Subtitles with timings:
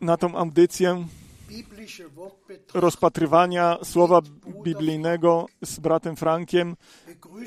[0.00, 1.06] na tą audycję
[2.74, 4.20] rozpatrywania słowa
[4.62, 6.76] biblijnego z bratem Frankiem.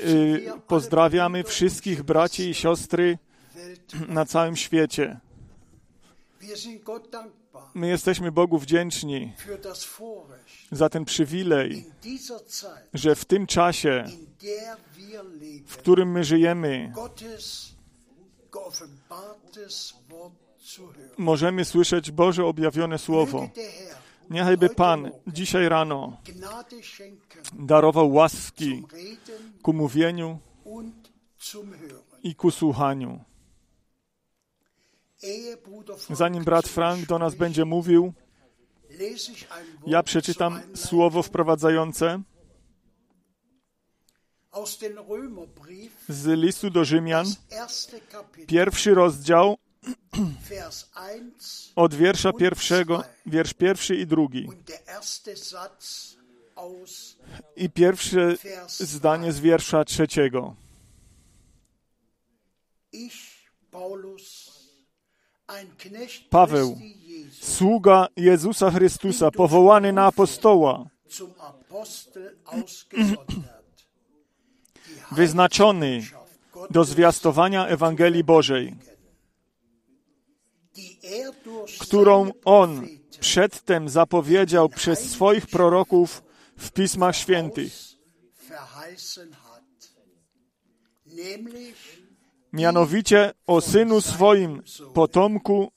[0.04, 3.18] Y, Pozdrawiamy wszystkich braci i siostry
[4.08, 5.20] na całym świecie.
[7.74, 9.32] My jesteśmy Bogu wdzięczni
[10.72, 11.86] za ten przywilej,
[12.94, 14.04] że w tym czasie,
[15.66, 16.92] w którym my żyjemy,
[21.18, 23.48] Możemy słyszeć Boże objawione Słowo.
[24.30, 26.16] Niechajby Pan dzisiaj rano
[27.52, 28.82] darował łaski
[29.62, 30.38] ku mówieniu
[32.22, 33.24] i ku słuchaniu.
[36.10, 38.12] Zanim brat Frank do nas będzie mówił,
[39.86, 42.22] ja przeczytam słowo wprowadzające
[46.08, 47.26] z listu do Rzymian,
[48.46, 49.65] pierwszy rozdział Vers 1
[51.76, 54.48] od wiersza pierwszego, wiersz pierwszy i drugi.
[57.56, 58.34] I pierwsze
[58.68, 60.56] zdanie z wiersza trzeciego.
[66.30, 66.78] Paweł,
[67.40, 70.84] Sługa Jezusa Chrystusa, powołany na apostoła,
[75.12, 76.02] wyznaczony
[76.70, 78.74] do zwiastowania Ewangelii Bożej,
[81.80, 82.86] którą On
[83.20, 86.22] przedtem zapowiedział przez swoich proroków
[86.58, 87.72] w Pismach Świętych,
[92.52, 94.62] mianowicie o Synu swoim
[94.94, 95.72] potomku,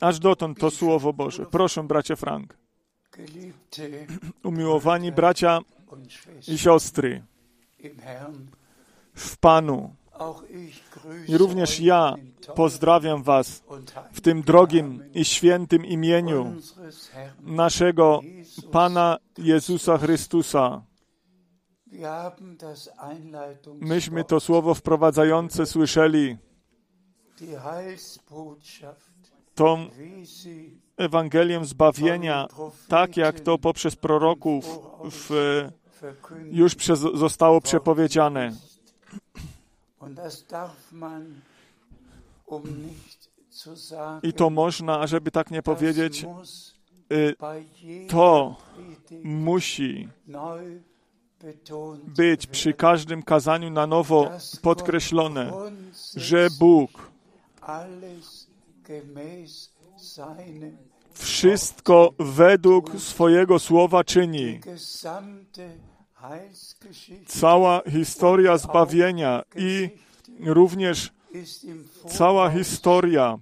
[0.00, 1.46] aż dotąd to Słowo Boże.
[1.46, 2.58] Proszę, bracie Frank.
[4.44, 5.60] Umiłowani bracia
[6.48, 7.22] i siostry
[9.14, 9.94] w Panu.
[11.28, 12.14] I również ja
[12.54, 13.62] pozdrawiam Was
[14.12, 16.54] w tym drogim i świętym imieniu
[17.40, 18.20] naszego
[18.70, 20.82] Pana Jezusa Chrystusa.
[23.80, 26.36] Myśmy to słowo wprowadzające słyszeli,
[29.54, 29.86] tą
[30.96, 32.48] Ewangelię zbawienia,
[32.88, 34.78] tak jak to poprzez proroków
[35.10, 35.30] w,
[36.50, 38.52] już przez, zostało przepowiedziane.
[38.52, 39.92] Und das darf man, um nicht zu sagen,
[44.22, 46.26] I to można, ażeby tak nie powiedzieć,
[47.12, 47.34] y,
[48.08, 48.56] to
[49.24, 50.08] musi
[52.16, 54.30] być przy każdym kazaniu na nowo
[54.62, 55.52] podkreślone,
[56.16, 56.90] że Bóg
[61.14, 64.60] wszystko według swojego słowa czyni.
[67.26, 69.88] Cała historia zbawienia i
[70.40, 71.12] również
[72.08, 73.38] cała historia,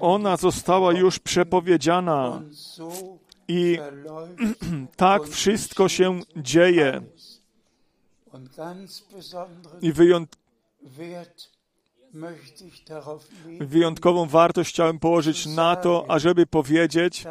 [0.00, 2.42] ona została już przepowiedziana
[3.48, 3.78] i
[4.96, 7.02] tak wszystko się dzieje.
[9.80, 9.92] I
[13.60, 17.24] wyjątkową wartość chciałem położyć na to, ażeby powiedzieć,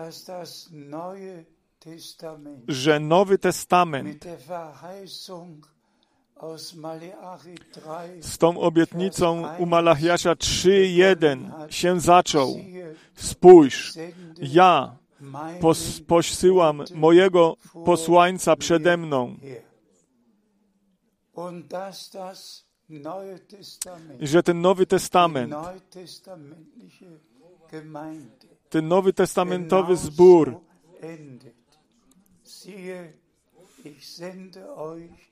[2.68, 5.68] że Nowy Testament mit der Verheißung
[6.36, 12.56] aus Maleachi 3 z tą obietnicą u Malachiasza 3.1 się zaczął.
[13.16, 13.94] Spójrz,
[14.42, 14.98] ja
[15.62, 19.36] pos, posyłam mojego posłańca przede mną.
[24.20, 25.56] Że ten Nowy Testament,
[28.70, 30.62] ten Nowy Testamentowy zbór
[31.02, 31.62] endet.
[32.44, 32.51] Siehe, ich sende euch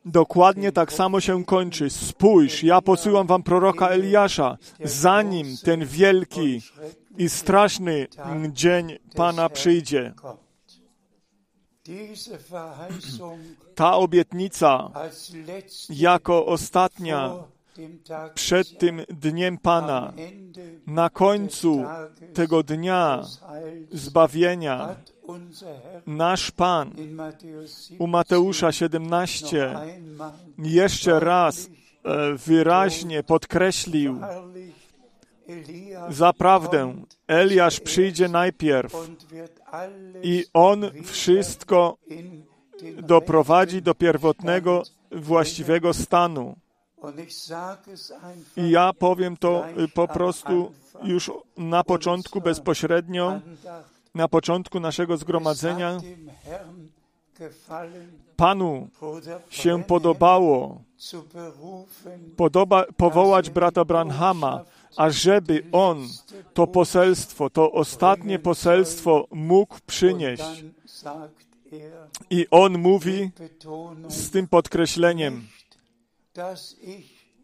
[0.05, 1.89] dokładnie tak samo się kończy.
[1.89, 6.62] Spójrz, ja posyłam wam proroka Eliasza, zanim ten wielki
[7.17, 8.07] i straszny
[8.51, 10.13] dzień Pana przyjdzie.
[13.75, 14.91] Ta obietnica
[15.89, 17.36] jako ostatnia
[18.33, 20.13] przed tym dniem Pana,
[20.88, 21.86] na końcu
[22.33, 23.24] tego dnia
[23.91, 24.95] zbawienia,
[26.07, 31.69] nasz Pan in Matthäus 7 u Mateusza noch 17 einmal jeszcze raz
[32.03, 34.19] e, wyraźnie podkreślił,
[36.09, 36.93] zaprawdę
[37.27, 39.09] Eliasz przyjdzie najpierw
[40.24, 41.98] i on wszystko
[43.03, 46.55] doprowadzi do pierwotnego, właściwego stanu.
[48.58, 50.72] I ja powiem to y, po prostu
[51.03, 53.39] już na początku, bezpośrednio,
[54.15, 55.98] na początku naszego zgromadzenia.
[58.36, 58.89] Panu
[59.50, 60.82] się podobało
[62.38, 64.65] podoba, powołać brata Branhama,
[64.98, 66.08] ażeby on
[66.53, 70.63] to poselstwo, to ostatnie poselstwo mógł przynieść.
[71.72, 71.91] er,
[72.29, 73.32] I on mówi
[74.08, 75.48] z tym podkreśleniem,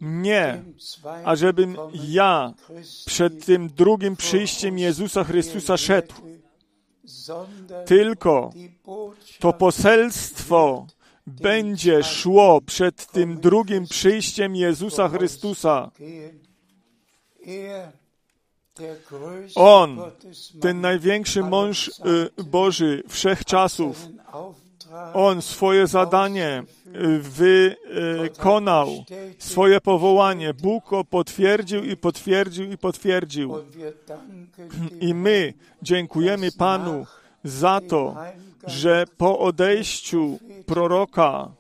[0.01, 0.63] nie,
[1.23, 2.53] ażebym ja
[3.05, 6.13] przed tym drugim przyjściem Jezusa Chrystusa szedł,
[7.85, 8.49] tylko
[9.39, 10.87] to poselstwo
[11.27, 15.91] będzie szło przed tym drugim przyjściem Jezusa Chrystusa.
[17.47, 17.91] Er,
[19.55, 20.01] On,
[20.61, 24.07] ten największy mąż y, Boży wszechczasów,
[25.13, 28.87] on swoje zadanie y, wykonał,
[29.37, 30.53] swoje powołanie.
[30.53, 33.53] Bóg go potwierdził i potwierdził i potwierdził.
[34.99, 37.05] I my dziękujemy Panu
[37.43, 38.15] za to,
[38.67, 41.51] że po odejściu proroka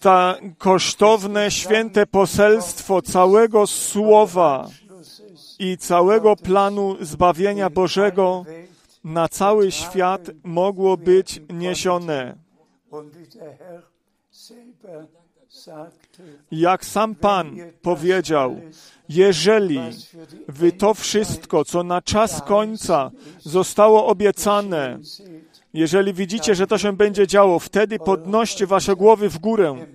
[0.00, 4.68] ta kosztowne, święte poselstwo całego Słowa
[5.58, 8.44] i całego planu zbawienia Bożego
[9.04, 12.36] na cały świat mogło być niesione.
[16.50, 18.60] Jak sam Pan powiedział,
[19.08, 19.80] jeżeli
[20.48, 24.98] wy to wszystko, co na czas końca zostało obiecane,
[25.74, 29.86] jeżeli widzicie, że to się będzie działo, wtedy podnoście wasze głowy w górę,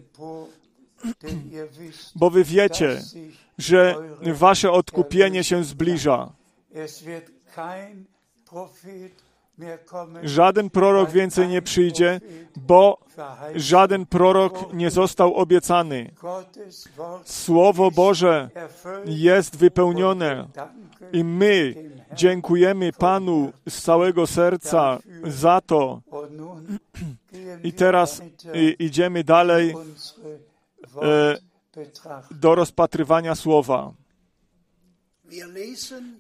[2.16, 3.02] bo wy wiecie,
[3.58, 6.32] że wasze odkupienie się zbliża.
[10.24, 12.22] Żaden prorok więcej nie przyjdzie,
[12.56, 12.98] bo
[13.56, 16.12] żaden prorok nie został obiecany.
[17.26, 18.50] Słowo Boże
[19.06, 20.48] jest wypełnione
[21.14, 21.74] i my
[22.14, 26.02] dziękujemy Panu z całego serca za to.
[27.64, 28.22] I teraz
[28.80, 29.76] idziemy dalej
[31.02, 31.36] e,
[32.32, 33.92] do rozpatrywania Słowa.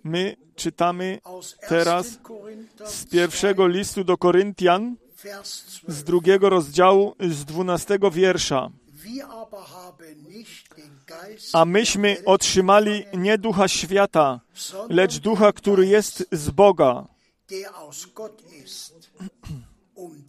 [0.03, 1.69] My czytamy aus 1.
[1.69, 2.19] teraz
[2.85, 4.95] z pierwszego listu do Koryntian,
[5.43, 6.03] z 12.
[6.03, 8.69] drugiego rozdziału, z dwunastego wiersza.
[11.53, 14.39] A myśmy otrzymali nie ducha świata,
[14.89, 17.07] lecz ducha, który jest z Boga,
[19.95, 20.23] um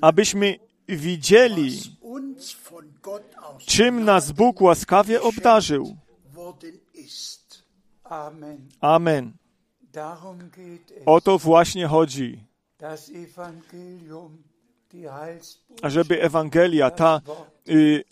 [0.00, 1.80] abyśmy widzieli,
[3.66, 5.96] czym nas Bóg łaskawie obdarzył.
[8.80, 9.32] Amen.
[11.06, 12.44] O to właśnie chodzi,
[15.82, 17.20] ażeby Ewangelia, ta
[17.68, 18.04] y,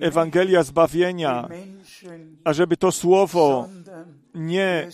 [0.00, 1.48] e, Ewangelia zbawienia,
[2.44, 3.68] ażeby to słowo
[4.34, 4.88] nie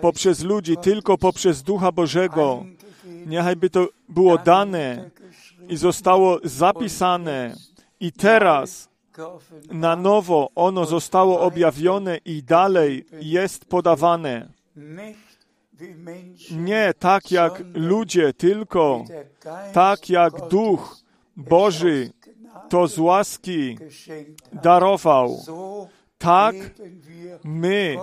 [0.00, 5.10] poprzez ludzi, tylko poprzez Ducha Bożego, eingegeben, niechaj to było dane
[5.68, 7.54] i zostało zapisane.
[8.00, 8.88] I teraz.
[9.70, 14.48] Na nowo ono zostało objawione i dalej jest podawane.
[16.50, 19.04] Nie tak jak ludzie, tylko
[19.72, 20.96] tak jak Duch
[21.36, 22.10] Boży
[22.68, 23.78] to z łaski
[24.52, 25.44] darował.
[26.18, 26.54] Tak
[27.44, 27.96] my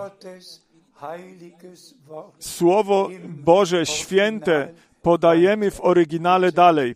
[2.39, 6.95] Słowo Boże święte podajemy w oryginale dalej.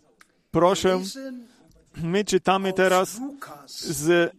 [0.50, 1.00] Proszę,
[1.96, 3.20] my czytamy teraz
[3.66, 4.32] z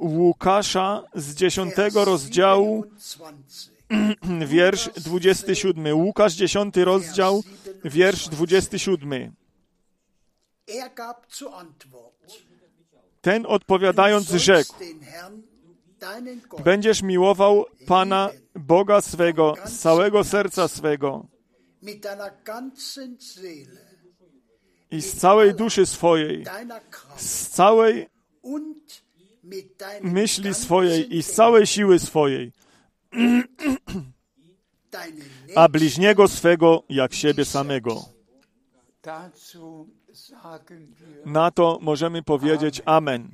[0.00, 4.46] Łukasza z 10 rozdziału, 27.
[4.48, 5.96] wiersz 27.
[5.96, 7.42] Łukasz 10 rozdział,
[7.84, 9.12] wiersz 27.
[10.68, 10.90] Er
[13.20, 14.74] Ten odpowiadając rzekł,
[16.64, 21.26] będziesz miłował Pana Boga swego z całego serca swego
[24.94, 26.44] i z całej duszy swojej,
[27.16, 28.06] z całej
[30.02, 32.52] myśli swojej i z całej siły swojej,
[35.56, 38.04] a bliźniego swego jak siebie samego.
[41.24, 43.30] Na to możemy powiedzieć Amen.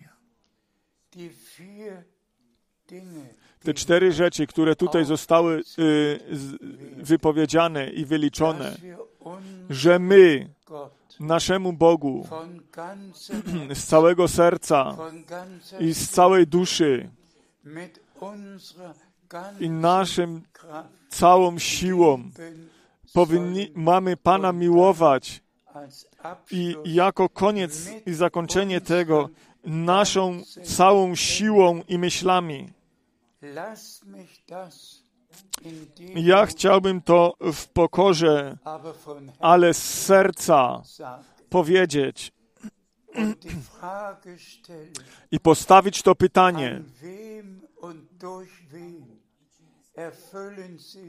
[3.63, 6.21] Te cztery rzeczy, które tutaj zostały y,
[6.97, 8.77] wypowiedziane i wyliczone,
[9.71, 10.49] że my
[11.21, 12.27] naszemu Bogu
[13.75, 14.97] z całego serca
[15.81, 17.11] i z całej duszy
[19.61, 20.43] i naszym
[21.09, 22.31] całą siłą
[23.13, 25.43] powinni, mamy Pana miłować
[26.51, 29.29] i jako koniec i zakończenie tego
[29.65, 32.73] naszą całą siłą i myślami.
[36.15, 38.57] Ja chciałbym to w pokorze,
[39.39, 40.83] ale z serca
[41.49, 42.33] powiedzieć
[45.31, 46.83] i postawić to pytanie,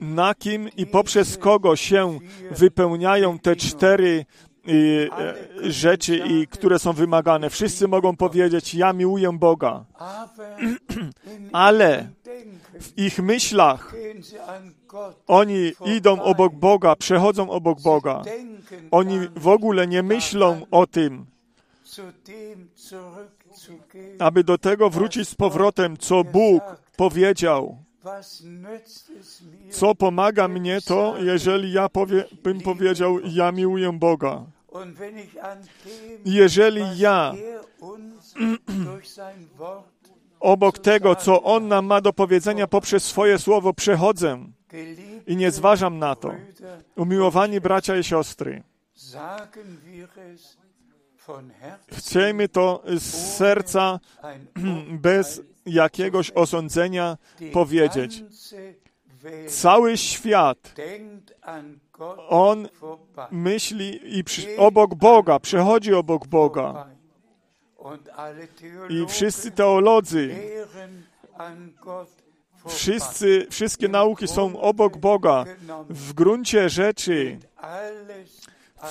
[0.02, 2.20] na kim i poprzez kogo się
[2.52, 4.26] wypełniają te cztery
[5.64, 7.50] rzeczy, i, które są wymagane.
[7.50, 9.86] Wszyscy mogą powiedzieć, ja miłuję Boga,
[11.52, 12.08] ale
[12.80, 13.94] w ich myślach
[15.28, 18.22] oni idą obok Boga, przechodzą obok Boga.
[18.92, 21.26] Oni w ogóle nie myślą o tym,
[24.20, 26.64] aby do tego wrócić z powrotem, co Bóg
[26.98, 27.81] powiedział.
[29.72, 34.46] Co pomaga mnie to, jeżeli ja powie, bym powiedział, ja miłuję Boga.
[36.26, 37.62] Jeżeli ja er
[40.40, 44.46] obok tego, co On nam ma do powiedzenia poprzez swoje słowo przechodzę
[45.28, 46.34] i nie zważam na to.
[46.96, 48.64] Umiłowani bracia i siostry,
[51.92, 54.00] chcemy to z serca,
[55.08, 57.18] bez jakiegoś osądzenia
[57.54, 58.24] powiedzieć.
[59.48, 60.76] Cały świat,
[62.30, 62.70] on
[63.32, 66.88] myśli i przy, obok Boga, przechodzi obok Boga.
[68.90, 70.36] I wszyscy teolodzy,
[72.68, 75.46] wszyscy, wszystkie nauki są obok Boga.
[75.90, 77.40] W gruncie rzeczy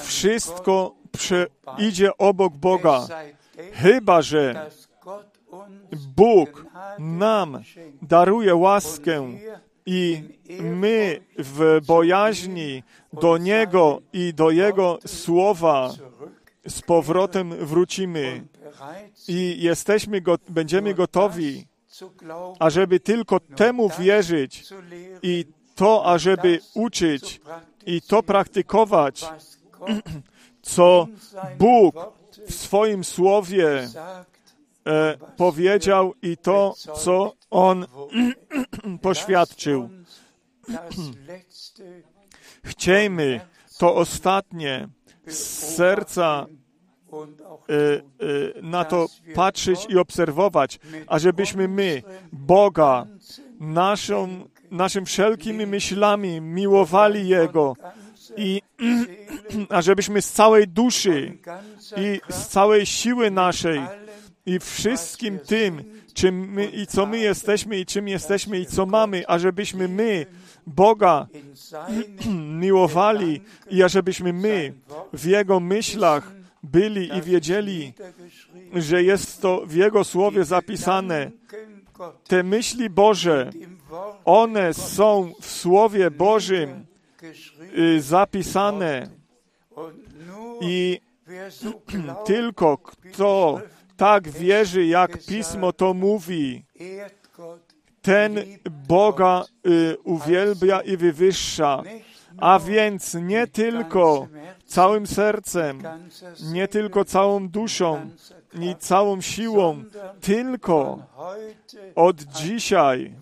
[0.02, 1.46] wszystko prze,
[1.78, 2.56] idzie obok.
[2.56, 3.06] Boga.
[3.72, 4.70] Chyba, że
[6.16, 6.66] Bóg
[6.98, 7.62] nam
[8.02, 9.28] daruje łaskę
[9.86, 10.22] i
[10.60, 15.94] my w bojaźni do Niego i do Jego słowa
[16.66, 18.42] z powrotem wrócimy
[19.28, 21.66] i jesteśmy go, będziemy gotowi,
[22.58, 24.64] ażeby tylko temu wierzyć
[25.22, 27.40] i to, ażeby uczyć
[27.86, 29.24] i to praktykować,
[30.62, 31.06] co
[31.58, 31.94] Bóg
[32.46, 33.88] w swoim słowie
[35.36, 37.86] powiedział i to, co On
[39.02, 39.90] poświadczył.
[42.64, 43.40] Chciejmy
[43.78, 44.88] to ostatnie
[45.26, 45.38] z
[45.76, 53.06] serca e, e, na to patrzeć i obserwować, ażebyśmy my Boga
[53.60, 57.76] naszą, naszym wszelkimi myślami miłowali Jego
[58.36, 58.62] i
[59.68, 61.38] ażebyśmy z całej duszy
[61.96, 63.80] i z całej siły naszej
[64.46, 69.26] i wszystkim tym, czym my i co my jesteśmy i czym jesteśmy i co mamy,
[69.28, 70.26] ażebyśmy my
[70.66, 71.26] Boga
[72.60, 74.72] miłowali i ażebyśmy my
[75.12, 77.92] w Jego myślach byli i wiedzieli,
[78.74, 81.30] że jest to w Jego słowie zapisane.
[82.28, 83.50] Te myśli Boże,
[84.24, 86.86] one są w Słowie Bożym
[87.78, 89.08] y, zapisane
[90.60, 91.00] i
[92.24, 93.60] tylko kto
[94.00, 96.64] tak wierzy, jak Pismo to mówi,
[98.02, 98.40] ten
[98.88, 101.82] Boga y, uwielbia i wywyższa.
[102.38, 104.28] A więc nie tylko
[104.66, 105.82] całym sercem,
[106.52, 108.10] nie tylko całą duszą,
[108.54, 109.84] nie całą siłą,
[110.20, 111.02] tylko
[111.94, 113.14] od dzisiaj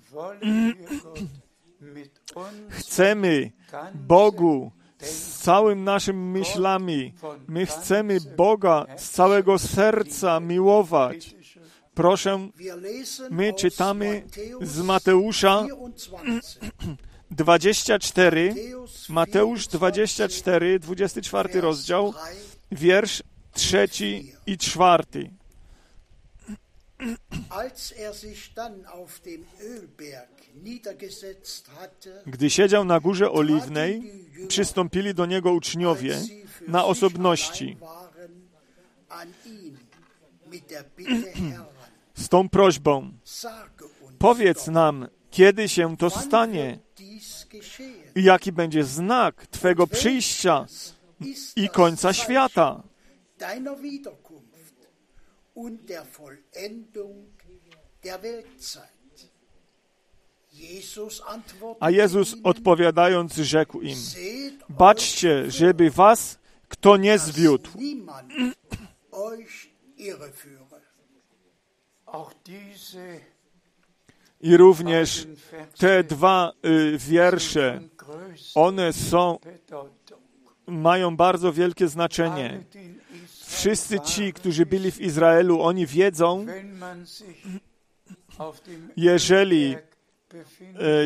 [2.68, 3.50] chcemy
[3.94, 7.14] Bogu z całym naszymi myślami.
[7.48, 11.34] My chcemy Boga z całego serca miłować.
[11.94, 12.48] Proszę,
[13.30, 14.22] my czytamy
[14.62, 15.66] z Mateusza
[17.30, 22.18] 24, 24, Matthäus Mateusz 24, 24 rozdział, 3,
[22.72, 25.30] wiersz trzeci i czwarty.
[27.48, 30.37] Als er sich dann auf dem Ölberg
[32.26, 34.12] Gdy siedział na górze oliwnej,
[34.48, 36.20] przystąpili do niego uczniowie
[36.68, 37.76] na osobności
[42.14, 43.12] z tą prośbą:
[44.18, 46.78] Powiedz nam, kiedy się to stanie
[48.14, 50.66] i jaki będzie znak Twego przyjścia
[51.56, 52.82] i końca świata.
[58.02, 58.97] der Weltzeit.
[61.80, 63.98] A Jezus odpowiadając rzekł im:
[64.68, 67.70] Baczcie, żeby was kto nie zwiódł.
[74.40, 75.26] I również
[75.78, 77.80] te dwa y, wiersze,
[78.54, 79.38] one są,
[80.66, 82.64] mają bardzo wielkie znaczenie.
[83.46, 86.46] Wszyscy ci, którzy byli w Izraelu, oni wiedzą,
[88.96, 89.76] jeżeli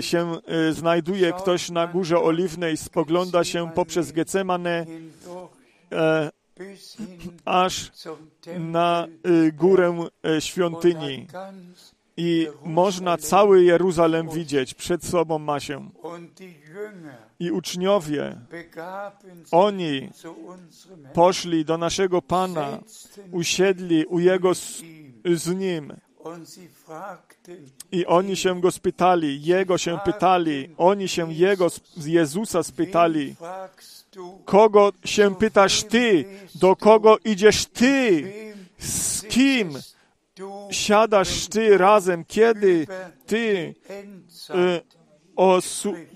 [0.01, 4.87] się e, znajduje ktoś na górze oliwnej, spogląda się poprzez hindurch
[5.93, 6.31] e,
[7.45, 7.93] aż
[8.59, 11.27] na e, górę e, świątyni.
[12.17, 15.91] I można cały Jeruzalem widzieć, przed sobą ma się.
[17.41, 18.37] I uczniowie,
[19.51, 20.11] oni
[21.13, 22.79] poszli do naszego Pana,
[23.31, 24.83] usiedli u Jego z,
[25.25, 25.93] z Nim
[27.93, 33.35] i oni się Go spytali, Jego się pytali, oni się Jego, z Jezusa spytali.
[34.45, 36.25] Kogo się pytasz Ty?
[36.55, 38.33] Do kogo idziesz Ty?
[38.79, 39.73] Z kim
[40.71, 42.87] siadasz Ty razem, kiedy
[43.27, 43.75] Ty
[44.51, 44.81] y,
[45.37, 45.61] o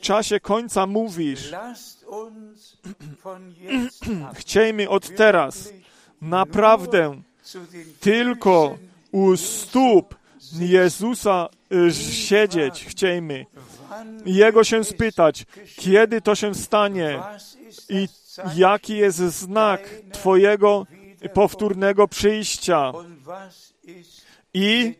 [0.00, 1.52] czasie końca mówisz?
[4.34, 5.72] Chciejmy od teraz.
[6.20, 7.22] Naprawdę.
[8.00, 8.78] tylko
[9.12, 10.14] u stóp
[10.52, 13.46] Jezusa y, siedzieć chciejmy.
[14.26, 15.44] Jego się spytać,
[15.76, 17.20] kiedy to się stanie
[17.88, 18.08] i
[18.56, 19.80] jaki jest znak
[20.12, 20.86] Twojego
[21.34, 22.92] powtórnego przyjścia
[24.56, 24.94] i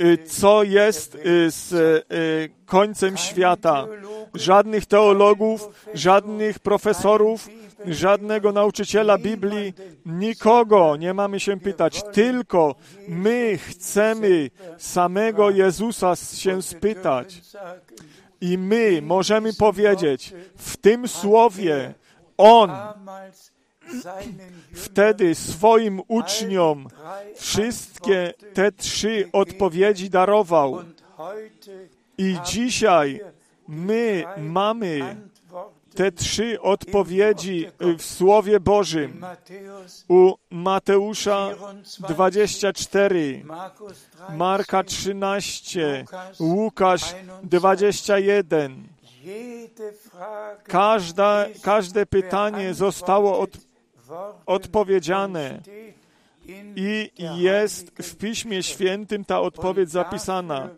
[0.00, 3.86] y, co jest y, z y, końcem świata.
[4.34, 7.48] Żadnych teologów, żadnych profesorów,
[7.86, 9.74] żadnego nauczyciela Biblii,
[10.06, 12.74] nikogo nie mamy się pytać, tylko
[13.08, 17.42] my chcemy samego Jezusa się spytać.
[18.40, 21.94] I my możemy powiedzieć w tym słowie,
[22.36, 22.70] On
[24.74, 26.88] wtedy swoim uczniom
[27.36, 30.82] wszystkie te trzy odpowiedzi darował.
[32.18, 33.20] I dzisiaj
[33.68, 35.16] my mamy
[35.94, 39.24] te trzy odpowiedzi w Słowie Bożym.
[40.08, 41.50] U Mateusza
[42.08, 43.92] 24, Markus
[44.26, 46.04] 3 Marka 13,
[46.40, 48.88] Łukasz 21.
[49.22, 53.71] jede Frage Każda, każde pytanie zostało od, worden
[54.46, 55.60] odpowiedziane
[56.76, 60.68] i jest w Piśmie Świętym ta odpowiedź zapisana.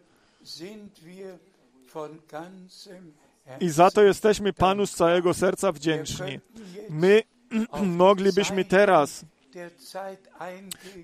[3.60, 6.40] I za to jesteśmy Panu z całego serca wdzięczni.
[6.90, 7.22] My
[7.82, 9.24] moglibyśmy teraz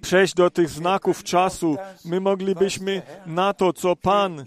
[0.02, 1.76] przejść do tych znaków czasu.
[2.04, 4.44] My moglibyśmy na to, co Pan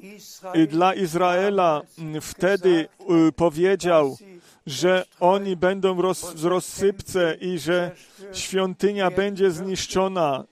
[0.70, 1.82] dla Izraela
[2.22, 2.88] wtedy
[3.28, 4.18] y, powiedział,
[4.66, 7.92] że oni będą roz, w rozsypce i że
[8.34, 10.44] świątynia będzie zniszczona.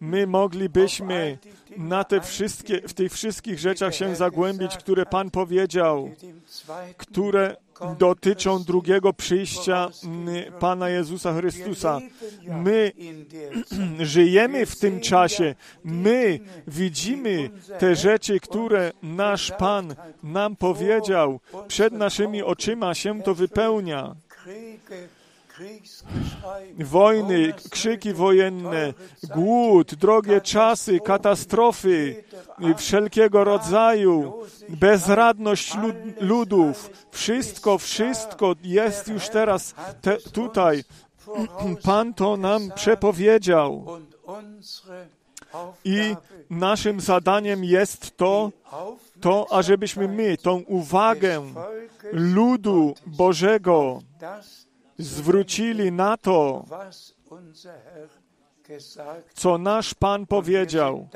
[0.00, 1.38] My moglibyśmy
[1.76, 6.10] na te wszystkie, w tych wszystkich rzeczach się zagłębić, które Pan powiedział,
[6.96, 7.56] które
[7.98, 12.00] dotyczą drugiego przyjścia mm, Pana Jezusa Chrystusa.
[12.46, 12.92] My
[14.14, 15.54] żyjemy w tym czasie.
[15.84, 21.40] My widzimy te rzeczy, które nasz Pan nam powiedział.
[21.68, 24.14] Przed naszymi oczyma się to wypełnia.
[26.78, 28.94] Wojny, krzyki wojenne,
[29.34, 32.24] głód, drogie czasy, katastrofy
[32.76, 34.32] wszelkiego rodzaju,
[34.68, 36.90] bezradność lud, ludów.
[37.10, 40.84] Wszystko, wszystko jest już teraz te, tutaj.
[41.82, 43.86] Pan to nam przepowiedział.
[45.84, 46.16] I
[46.50, 48.50] naszym zadaniem jest to,
[49.20, 51.42] to, ażebyśmy my tą uwagę
[52.12, 53.98] ludu Bożego
[55.00, 56.64] zwrócili na to,
[59.34, 61.08] co nasz Pan powiedział.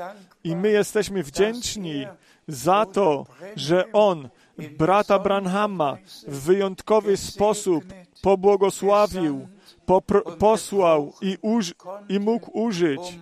[0.43, 2.07] I my jesteśmy wdzięczni
[2.47, 4.29] za to, że On
[4.77, 7.83] brata Branhama w wyjątkowy sposób
[8.21, 9.47] pobłogosławił,
[9.87, 11.73] popro- posłał i, uż-
[12.09, 13.19] i mógł użyć,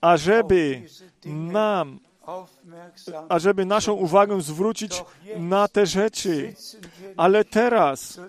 [0.00, 0.82] ażeby
[1.26, 1.98] nam
[3.28, 5.04] ażeby naszą uwagę zwrócić
[5.38, 6.54] na te rzeczy.
[7.16, 8.20] Ale teraz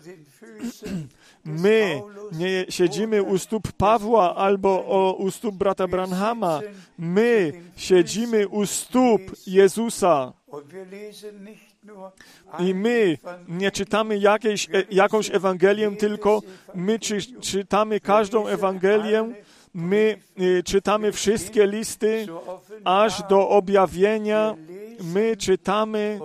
[1.45, 2.01] my
[2.31, 6.59] nie siedzimy u stóp Pawła albo o, u stóp brata Branhama.
[6.97, 10.33] My siedzimy u stóp Jezusa.
[12.59, 16.41] I my nie czytamy jakiejś, e, jakąś Ewangelię, tylko
[16.75, 19.33] my czy, czytamy każdą Ewangelię,
[19.73, 22.27] my e, czytamy wszystkie listy,
[22.83, 24.55] aż do objawienia.
[25.03, 26.19] My czytamy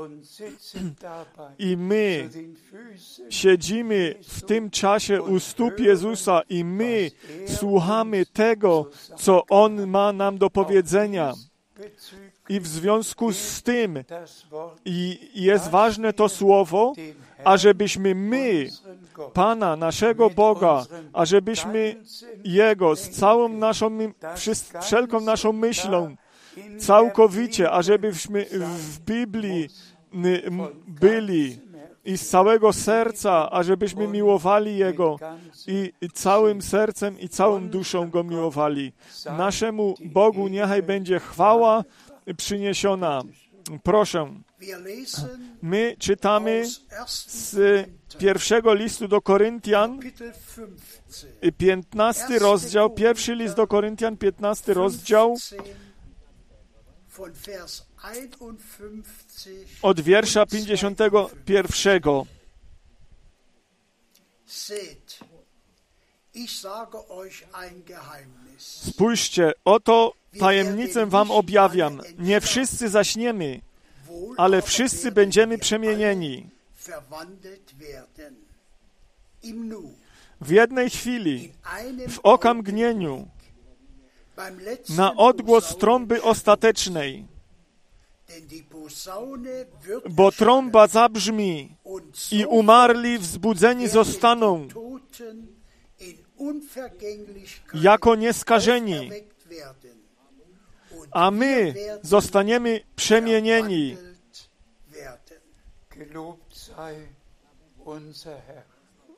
[1.58, 2.28] i my
[3.30, 7.10] siedzimy w tym czasie u stóp Jezusa i my
[7.46, 11.34] słuchamy tego, co On ma nam do powiedzenia.
[12.48, 14.04] I w związku z tym
[14.84, 16.92] i jest ważne to słowo,
[17.44, 18.66] ażebyśmy my,
[19.32, 21.96] Pana, naszego Boga, ażebyśmy
[22.44, 23.98] Jego z całą naszą,
[24.80, 26.16] wszelką naszą myślą,
[26.78, 28.46] całkowicie, ażebyśmy
[28.78, 29.68] w Biblii
[30.88, 31.58] byli
[32.04, 35.18] i z całego serca, ażebyśmy miłowali Jego
[35.66, 38.92] i całym sercem i całą duszą Go miłowali.
[39.38, 41.84] Naszemu Bogu niechaj będzie chwała
[42.36, 43.22] przyniesiona.
[43.82, 44.34] Proszę,
[45.62, 46.62] my czytamy
[47.00, 47.86] aus 1.
[48.06, 50.32] z pierwszego listu do Koryntian, Kapitel
[51.58, 51.58] 15.
[51.58, 57.05] 15 rozdział, pierwszy list do Koryntian, 15 rozdział, 15 von Vers 51
[59.82, 61.00] od wiersza und
[61.46, 62.26] 51.
[64.46, 65.20] Seht,
[66.34, 68.82] ich sage euch ein Geheimnis.
[68.88, 72.00] Spójrzcie, oto tajemnicę wam objawiam.
[72.18, 73.60] Nie wszyscy zaśniemy,
[74.36, 76.50] ale wszyscy będziemy przemienieni.
[80.40, 81.52] W jednej chwili,
[82.08, 83.28] w okamgnieniu,
[84.96, 87.26] na odgłos trąby ostatecznej,
[90.10, 91.76] bo trąba zabrzmi
[92.32, 94.68] i umarli wzbudzeni werden zostaną.
[97.74, 99.10] jako nieskażeni,
[101.10, 103.96] a my zostaniemy przemienieni.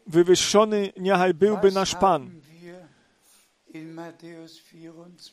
[0.07, 2.38] Wywyższony niechaj byłby nasz Pan.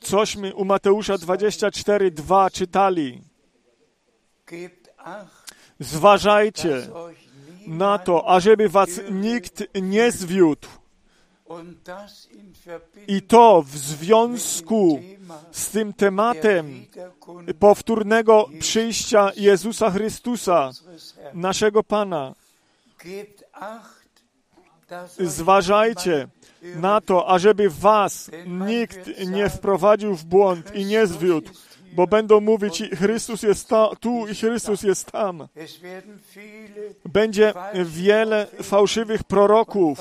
[0.02, 3.22] Cośmy u Mateusza 24, 2 czytali.
[5.80, 6.88] Zważajcie
[7.68, 10.68] na to, ażeby was nikt nie zwiódł.
[13.08, 15.02] I to w związku
[15.52, 16.86] z tym tematem
[17.60, 20.72] powtórnego przyjścia Jezusa Chrystusa,
[21.34, 22.36] naszego Pana.
[25.20, 26.28] Zważajcie
[26.76, 31.50] na to, ażeby was nikt nie wprowadził w błąd i nie zwiódł,
[31.94, 35.48] bo będą mówić, Chrystus jest tu i Chrystus jest tam.
[37.06, 37.54] Będzie
[37.86, 40.00] wiele fałszywych proroków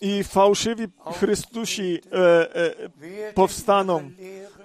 [0.00, 0.86] i fałszywi
[1.18, 4.10] Chrystusi e, e, powstaną.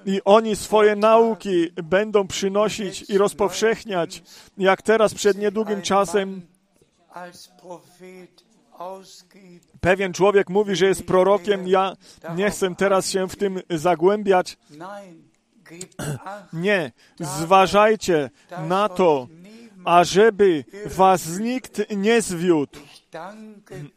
[0.05, 4.23] I oni swoje nauki będą przynosić i rozpowszechniać,
[4.57, 6.41] jak teraz przed niedługim czasem.
[9.81, 11.67] Pewien człowiek mówi, że jest prorokiem.
[11.67, 11.95] Ja
[12.35, 14.57] nie chcę teraz się w tym zagłębiać.
[16.53, 18.29] Nie, zważajcie
[18.67, 19.27] na to,
[19.85, 22.79] ażeby was nikt nie zwiódł.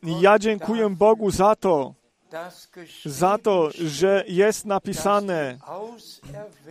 [0.02, 1.94] Ja dziękuję Bogu za to,
[3.04, 5.58] za to, że jest napisane,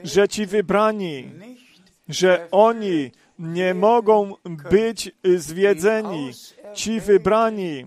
[0.04, 1.32] że ci wybrani,
[2.10, 4.34] że oni nie mogą
[4.72, 6.32] być zwiedzeni.
[6.74, 7.86] Ci wybrani,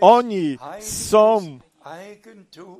[0.00, 1.58] oni są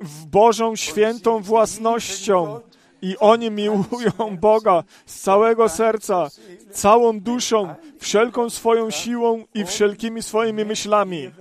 [0.01, 2.59] w Bożą świętą własnością
[3.01, 6.29] i oni miłują Boga z całego serca,
[6.71, 11.31] całą duszą, wszelką swoją siłą i wszelkimi swoimi myślami.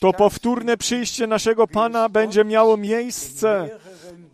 [0.00, 3.78] To powtórne przyjście naszego Pana będzie miało miejsce,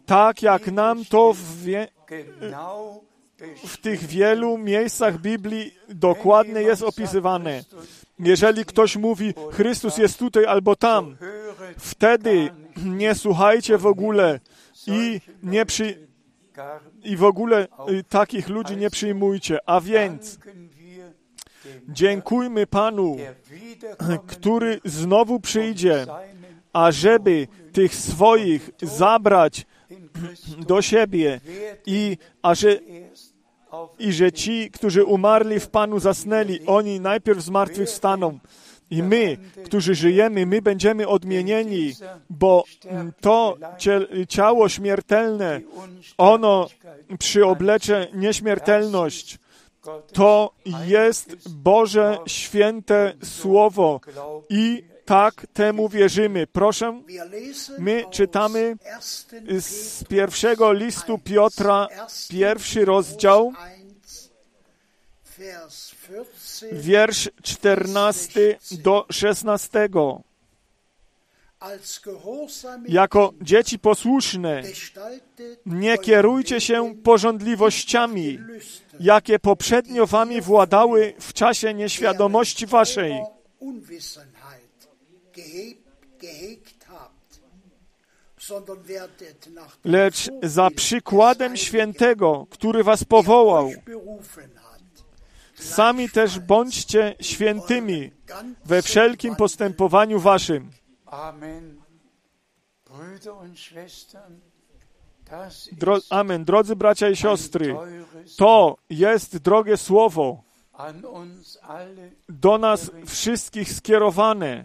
[0.06, 1.66] tak jak nam to w,
[3.66, 7.64] w tych wielu miejscach Biblii dokładnie jest opisywane.
[8.18, 11.16] Jeżeli ktoś mówi, Chrystus jest tutaj albo tam,
[11.78, 12.50] wtedy
[12.84, 14.40] nie słuchajcie w ogóle
[14.86, 16.08] i nie przy,
[17.04, 19.58] i w ogóle y, takich ludzi nie przyjmujcie.
[19.66, 20.38] A więc
[21.88, 23.16] dziękujmy Panu,
[24.26, 26.06] który znowu przyjdzie,
[26.72, 29.66] ażeby tych swoich zabrać
[30.58, 31.40] do siebie
[31.86, 32.78] i, a że,
[33.98, 38.38] i że ci, którzy umarli w Panu zasnęli, oni najpierw zmartwychwstaną.
[38.90, 41.92] I my, którzy żyjemy, my będziemy odmienieni,
[42.30, 42.64] bo
[43.20, 43.56] to
[44.28, 45.60] ciało śmiertelne,
[46.18, 46.68] ono
[47.18, 49.38] przyoblecze nieśmiertelność.
[50.12, 50.52] To
[50.86, 54.00] jest Boże święte Słowo
[54.50, 56.46] i tak temu wierzymy.
[56.46, 57.02] Proszę,
[57.78, 58.76] My czytamy
[59.40, 59.60] 1.
[59.60, 61.88] z pierwszego listu Piotra,
[62.28, 63.52] pierwszy rozdział,
[65.38, 66.66] 1, Vers 14.
[66.72, 69.88] wiersz 14 do 16.
[71.60, 74.62] Als gehorsame Jako dzieci posłuszne,
[75.66, 78.38] nie kierujcie się porządliwościami,
[79.00, 83.22] jakie poprzednio wami władały w czasie nieświadomości waszej.
[89.84, 93.70] Lecz za przykładem świętego, który was powołał,
[95.54, 98.10] sami też bądźcie świętymi
[98.64, 100.70] we wszelkim postępowaniu waszym.
[105.72, 106.44] Dro Amen.
[106.44, 107.76] Drodzy bracia i siostry,
[108.36, 110.42] to jest drogie słowo.
[112.28, 114.64] Do nas wszystkich skierowane.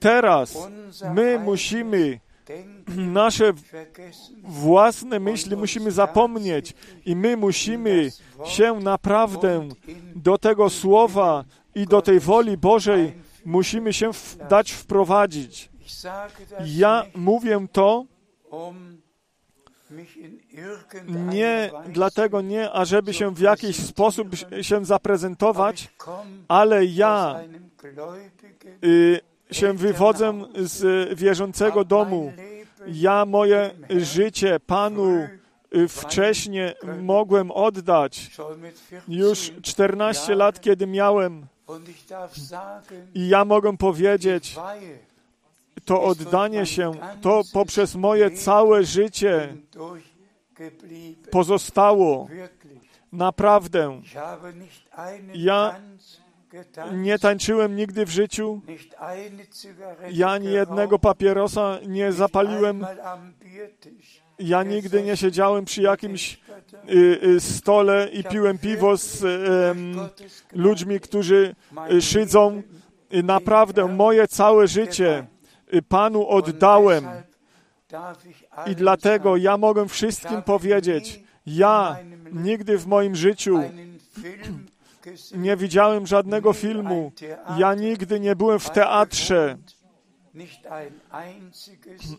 [0.00, 0.58] Teraz
[1.14, 2.20] my musimy
[2.96, 3.52] nasze
[4.42, 6.74] własne myśli musimy zapomnieć
[7.06, 8.10] i my musimy
[8.44, 9.68] się naprawdę
[10.14, 13.12] do tego słowa i do tej woli Bożej
[13.44, 14.10] musimy się
[14.48, 15.68] dać wprowadzić.
[16.64, 18.04] Ja mówię to
[21.08, 24.28] nie dlatego nie, ażeby się w jakiś sposób
[24.62, 25.88] się zaprezentować,
[26.48, 27.40] ale ja
[28.84, 29.20] y,
[29.50, 32.32] się wywodzę z wierzącego domu.
[32.86, 35.28] Ja moje życie Panu
[35.74, 36.72] y, wcześniej
[37.02, 38.30] mogłem oddać.
[38.32, 41.46] schon mit 14 Już 14 lat, kiedy miałem
[43.14, 44.56] i ja mogę powiedzieć,
[45.86, 49.56] to oddanie się, to poprzez moje całe życie
[51.30, 52.28] pozostało.
[53.12, 54.00] Naprawdę.
[55.34, 55.80] Ja
[56.92, 58.60] Nie tańczyłem nigdy w życiu.
[60.10, 62.86] Ja ani jednego papierosa nie zapaliłem.
[64.38, 66.40] Ja nigdy nie siedziałem przy jakimś
[66.90, 70.10] y, y, stole i piłem piwo z Gnade
[70.52, 71.54] ludźmi, którzy
[71.92, 72.62] y, szydzą.
[73.14, 75.35] Y, Naprawdę moje całe życie y,
[75.88, 77.06] Panu oddałem.
[78.66, 81.96] I dlatego ja mogę wszystkim powiedzieć, ja
[82.32, 83.60] nigdy w moim życiu
[85.34, 87.12] nie widziałem żadnego filmu.
[87.58, 89.56] Ja nigdy nie byłem w teatrze.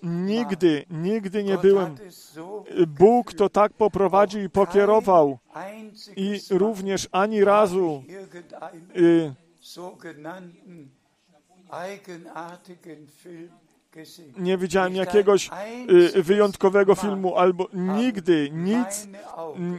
[0.04, 1.96] Nigdy, nigdy nie byłem.
[2.88, 5.40] Bóg to tak poprowadził i pokierował.
[6.16, 8.04] I również ani razu
[8.98, 9.34] y,
[14.38, 15.50] nie widziałem jakiegoś
[16.16, 19.08] y, wyjątkowego filmu, albo nigdy, nic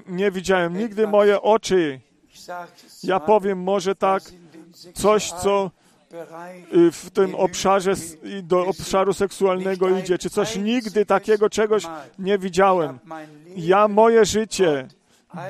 [0.07, 0.79] nie widziałem.
[0.79, 2.01] Nigdy moje oczy,
[3.03, 4.23] ja powiem może tak,
[4.95, 5.71] coś, co
[6.73, 7.95] y, w tym obszarze,
[8.43, 11.85] do obszaru seksualnego idzie, czy coś nigdy takiego czegoś
[12.19, 12.99] nie widziałem.
[13.57, 14.89] Ja moje życie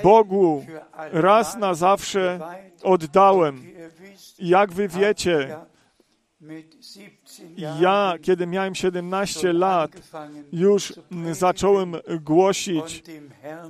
[0.03, 0.65] Bogu
[1.13, 2.39] raz na zawsze
[2.83, 3.63] oddałem.
[4.39, 5.57] Jak wy wiecie,
[7.81, 9.91] ja, kiedy miałem 17 lat,
[10.53, 10.93] już
[11.33, 13.03] zacząłem głosić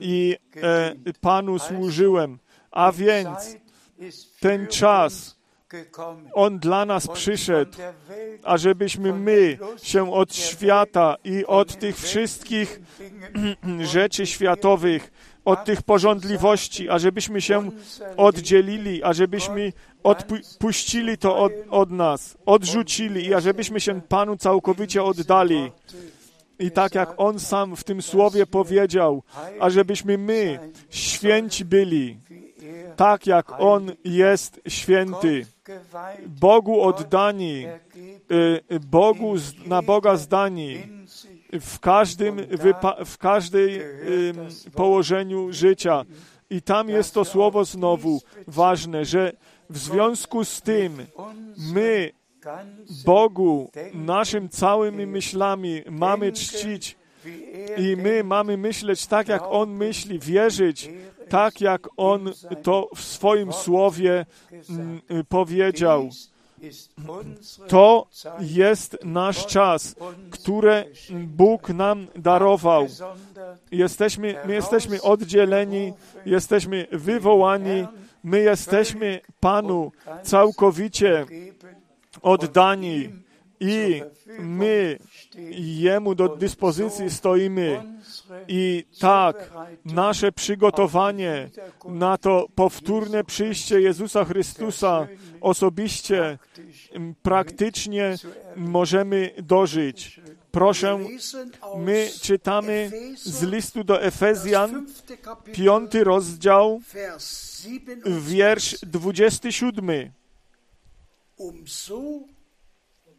[0.01, 2.39] i e, Panu służyłem.
[2.71, 3.57] A więc
[4.41, 5.39] ten czas,
[6.33, 7.79] On dla nas przyszedł,
[8.45, 12.81] ażebyśmy my się od świata i od tych wszystkich
[13.95, 15.11] rzeczy światowych,
[15.49, 17.71] od tych porządliwości, ażebyśmy się
[18.17, 19.73] oddzielili, ażebyśmy
[20.03, 25.73] odpuścili to od, od nas, odrzucili i ażebyśmy się Panu całkowicie oddali.
[26.59, 29.23] I tak jak On sam w tym słowie powiedział,
[29.61, 30.59] ażebyśmy my
[30.91, 32.19] święci byli,
[32.97, 35.47] tak jak On jest święty.
[36.27, 37.67] Bogu oddani,
[38.71, 39.35] y, Bogu,
[39.67, 40.98] na Boga zdani,
[41.53, 42.37] w każdym,
[43.07, 46.05] w każdej ym, położeniu życia.
[46.51, 49.33] I tam jest to słowo znowu ważne, że
[49.71, 51.07] w związku z tym
[51.73, 52.13] my
[53.05, 56.97] Bogu naszym całymi myślami mamy czcić
[57.77, 60.91] i my mamy myśleć tak, jak On myśli, wierzyć
[61.29, 62.33] tak, jak On
[62.63, 64.27] to w swoim słowie
[64.71, 66.11] mm, y, powiedział.
[67.69, 68.07] To
[68.41, 69.95] jest nasz czas,
[70.31, 72.87] który Bóg nam darował.
[73.73, 75.93] Jesteśmy, my jesteśmy oddzieleni,
[76.27, 77.87] jesteśmy wywołani,
[78.25, 79.93] my jesteśmy Panu
[80.23, 81.27] całkowicie
[82.23, 83.09] oddani
[83.61, 84.03] i
[84.39, 84.99] my
[85.59, 87.98] Jemu do dyspozycji stoimy.
[88.49, 89.51] I tak,
[89.85, 91.51] nasze przygotowanie
[91.85, 95.07] na to powtórne przyjście Jezusa Chrystusa
[95.41, 96.39] osobiście,
[97.23, 98.17] praktycznie
[98.57, 100.21] możemy dożyć.
[100.51, 100.99] Proszę,
[101.77, 104.87] my czytamy z listu do Efezjan,
[105.53, 106.81] piąty rozdział,
[108.05, 110.13] wiersz 27.
[111.39, 112.03] um so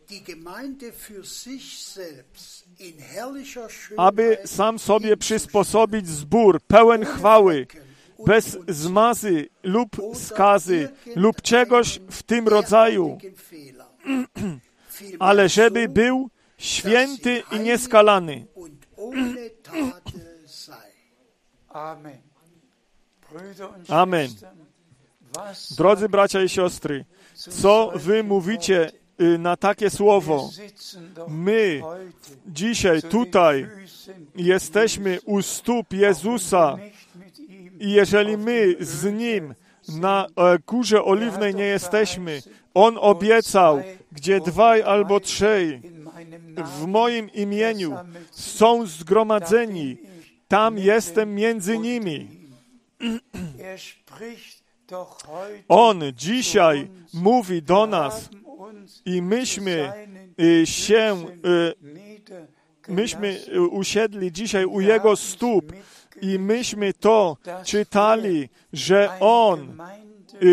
[0.09, 2.68] die Gemeinde für sich selbst
[3.97, 7.67] aby sam sobie przysposobić zbór pełen chwały,
[8.25, 13.17] bez zmazy lub skazy lub czegoś w tym rodzaju,
[15.19, 18.45] ale żeby był święty i nieskalany.
[21.69, 22.21] Amen.
[23.89, 24.29] Amen.
[25.77, 27.05] Drodzy bracia i siostry,
[27.35, 28.91] co wy mówicie
[29.39, 30.49] na takie słowo.
[31.27, 31.81] My
[32.47, 33.67] dzisiaj tutaj
[34.35, 36.77] jesteśmy u stóp Jezusa
[37.79, 39.53] i jeżeli my z Nim
[39.99, 42.41] na e, górze oliwnej nie jesteśmy,
[42.73, 45.81] On obiecał, gdzie dwaj albo trzej
[46.79, 47.97] w moim imieniu
[48.31, 49.97] są zgromadzeni,
[50.47, 52.27] tam jestem między nimi.
[53.59, 53.79] er
[55.67, 58.29] On dzisiaj mówi do nas
[59.05, 59.93] i myśmy
[60.41, 65.73] y, się, y, myśmy y, usiedli dzisiaj u Jego stóp
[66.21, 69.77] i myśmy to czytali, że On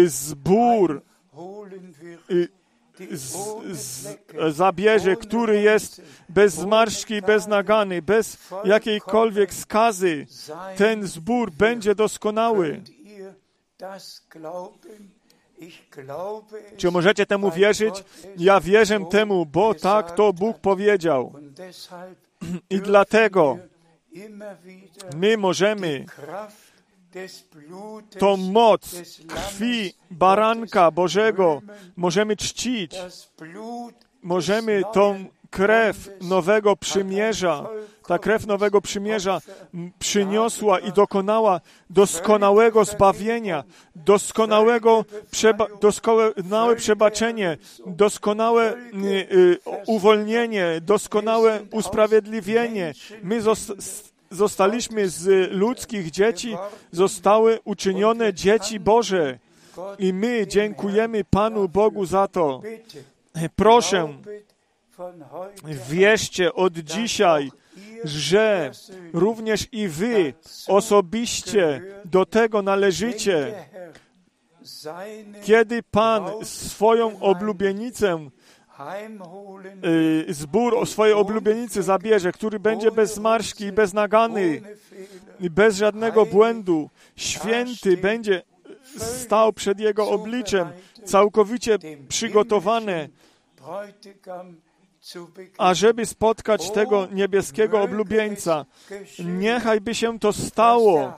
[0.07, 1.03] zbór
[3.11, 3.37] z,
[3.72, 4.18] z,
[4.57, 10.27] zabierze, który jest bez zmarszczki, bez nagany, bez jakiejkolwiek skazy.
[10.77, 12.83] Ten zbór będzie doskonały.
[16.76, 18.04] Czy możecie temu wierzyć?
[18.36, 21.32] Ja wierzę temu, bo tak to Bóg powiedział.
[22.70, 23.59] I dlatego
[25.16, 26.04] my możemy
[28.18, 31.62] tą moc krwi baranka Bożego
[31.96, 32.96] możemy czcić.
[34.22, 37.68] Możemy tą krew nowego przymierza,
[38.07, 39.40] ta krew nowego przymierza
[39.99, 43.64] przyniosła i dokonała doskonałego zbawienia,
[43.97, 48.78] doskonałego przeba doskonałe przebaczenie, doskonałe y,
[49.36, 52.92] y, uwolnienie, doskonałe usprawiedliwienie.
[53.22, 53.72] My zos
[54.30, 56.57] zostaliśmy z ludzkich dzieci,
[56.92, 59.38] zostały uczynione dzieci Boże.
[59.99, 62.62] I my dziękujemy Panu Bogu za to.
[63.57, 64.09] Proszę,
[65.88, 67.51] wierzcie od dzisiaj,
[68.05, 68.70] że
[69.12, 70.34] również i wy
[70.68, 73.55] osobiście do tego należycie.
[75.42, 78.28] Kiedy Pan swoją oblubienicę,
[80.28, 84.62] y, zbór swojej oblubienicy zabierze, który będzie bez zmarszki bez nagany,
[85.40, 88.42] bez żadnego błędu, święty będzie
[88.97, 90.68] stał przed Jego obliczem,
[91.05, 93.09] całkowicie begegnen.
[95.59, 98.64] Ażeby spotkać tego niebieskiego oblubieńca.
[99.18, 101.12] Niechaj by się to stało,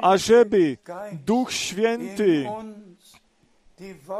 [0.00, 0.78] ażeby
[1.26, 2.46] Duch Święty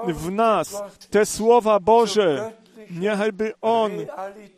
[0.08, 2.52] w nas, te słowa Boże,
[2.90, 3.92] niechaj by On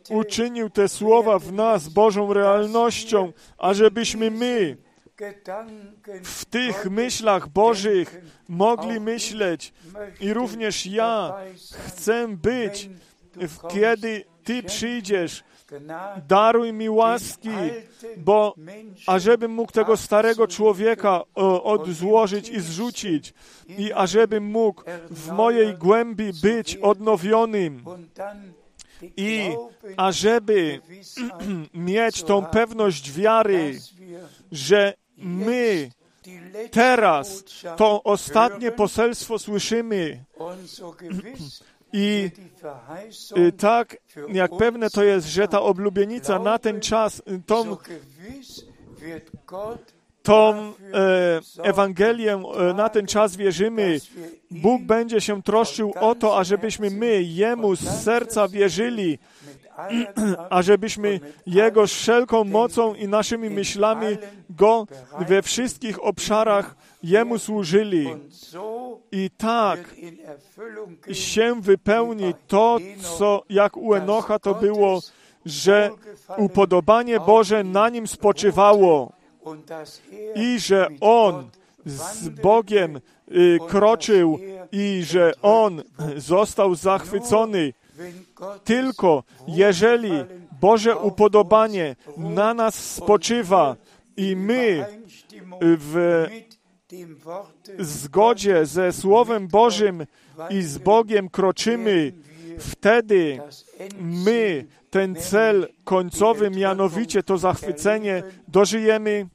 [0.09, 4.77] uczynił te słowa w nas Bożą realnością, ażebyśmy my
[6.23, 9.73] w tych myślach Bożych mogli myśleć.
[10.19, 11.35] I również ja
[11.87, 12.89] chcę być,
[13.35, 15.43] w- kiedy Ty przyjdziesz,
[16.27, 17.49] daruj mi łaski,
[18.17, 18.55] bo
[19.07, 21.23] ażebym mógł tego starego człowieka
[21.63, 23.33] odzłożyć i zrzucić.
[23.77, 27.83] I ażebym mógł w mojej głębi być odnowionym.
[29.17, 29.49] i
[29.97, 30.81] ażeby
[31.73, 33.79] mieć tą pewność wiary,
[34.51, 35.91] że my
[36.71, 37.43] teraz
[37.77, 40.23] to ostatnie poselstwo słyszymy
[41.93, 42.31] i
[43.37, 43.97] y, tak
[44.29, 47.77] jak pewne to jest, że ta oblubienica na ten czas, y, tą,
[50.23, 53.99] tą e, Ewangelię e, na ten czas wierzymy,
[54.51, 59.19] Bóg będzie się troszczył o to, ażebyśmy my Jemu z serca wierzyli,
[60.49, 64.17] ażebyśmy Jego wszelką mocą i naszymi myślami
[64.49, 64.87] Go
[65.27, 66.75] we wszystkich obszarach
[67.07, 68.07] Jemu służyli.
[69.11, 69.95] I tak
[71.11, 72.77] się wypełni to,
[73.17, 75.01] co jak u Enocha to było,
[75.45, 75.91] że
[76.37, 79.11] upodobanie Boże na nim spoczywało
[80.35, 81.49] i że on
[81.85, 82.99] z Bogiem
[83.31, 84.39] y, kroczył
[84.71, 85.83] i że on
[86.17, 87.73] został zachwycony.
[88.63, 90.11] Tylko jeżeli
[90.61, 93.75] Boże upodobanie na nas spoczywa
[94.17, 94.85] i my
[95.61, 96.25] w
[97.79, 100.05] zgodzie ze Słowem Bożym
[100.49, 102.13] i z Bogiem kroczymy,
[102.59, 103.39] wtedy
[103.99, 109.27] my ten cel końcowy, mianowicie to zachwycenie, dożyjemy.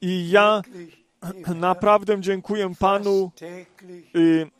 [0.00, 0.62] I ja
[1.56, 3.30] naprawdę dziękuję Panu
[4.16, 4.50] y,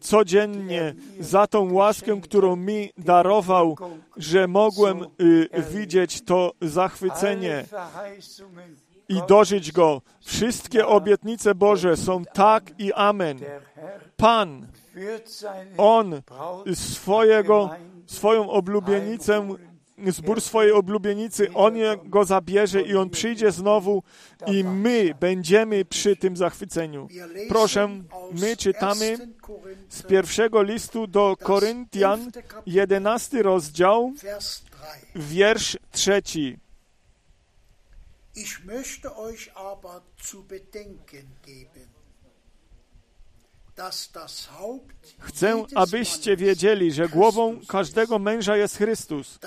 [0.00, 3.76] codziennie za tą łaskę, którą mi darował,
[4.16, 7.64] że mogłem y, widzieć to zachwycenie
[9.12, 10.02] i dożyć go.
[10.20, 13.38] Wszystkie obietnice Boże są tak i amen.
[14.16, 14.66] Pan,
[15.78, 16.22] On
[16.74, 17.70] swojego,
[18.06, 19.48] swoją oblubienicę
[20.10, 24.02] zbór swojej oblubienicy, On go zabierze i On przyjdzie znowu
[24.46, 27.08] i my będziemy przy tym zachwyceniu.
[27.48, 27.88] Proszę,
[28.32, 29.34] my czytamy 1.
[29.34, 32.30] Korinther, z pierwszego listu do Koryntian,
[32.66, 34.64] 11 rozdział, Vers 3.
[35.16, 36.61] wiersz trzeci.
[38.34, 41.88] Ich möchte euch aber zu bedenken geben,
[45.18, 49.38] Chcę, abyście wiedzieli, że głową każdego męża jest Chrystus,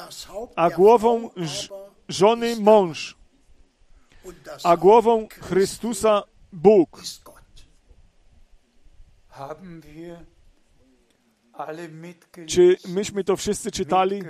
[0.55, 1.29] a głową
[2.09, 3.17] żony mąż,
[4.63, 6.23] a głową Chrystusa
[6.53, 7.01] Bóg.
[12.47, 14.21] Czy myśmy to wszyscy czytali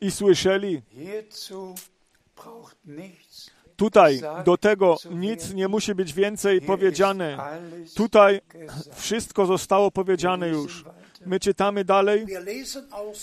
[0.00, 0.82] i słyszeli?
[3.78, 7.38] Tutaj do tego nic nie musi być więcej powiedziane.
[7.94, 8.40] Tutaj
[8.94, 10.84] wszystko zostało powiedziane już.
[11.26, 12.26] My czytamy dalej.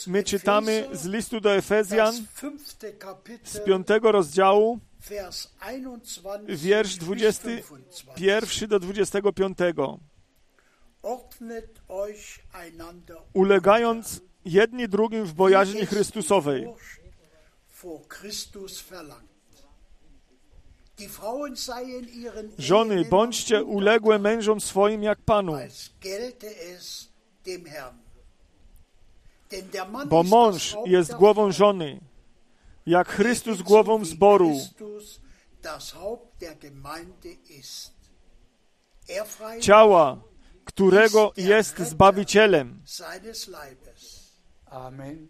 [0.07, 2.13] My czytamy z listu do Efezjan
[3.43, 4.79] z piątego rozdziału,
[5.09, 8.69] Vers 21 wiersz bis 21 25.
[8.69, 9.57] do 25.
[11.01, 16.67] Ordnet euch einander Ulegając jedni drugim w bojaźni Chrystusowej.
[22.57, 25.53] Żony, bądźcie uległe mężom swoim jak Panu,
[30.09, 32.01] bo mąż jest głową żony,
[32.85, 34.49] jak Chrystus głową zboru.
[34.49, 35.19] Christus
[35.61, 37.93] das Haupt der Gemeinde ist.
[39.09, 39.25] Er
[39.61, 40.21] ciała,
[40.65, 42.81] którego jest Zbawicielem.
[42.85, 44.31] seines Leibes.
[44.65, 45.27] Amen.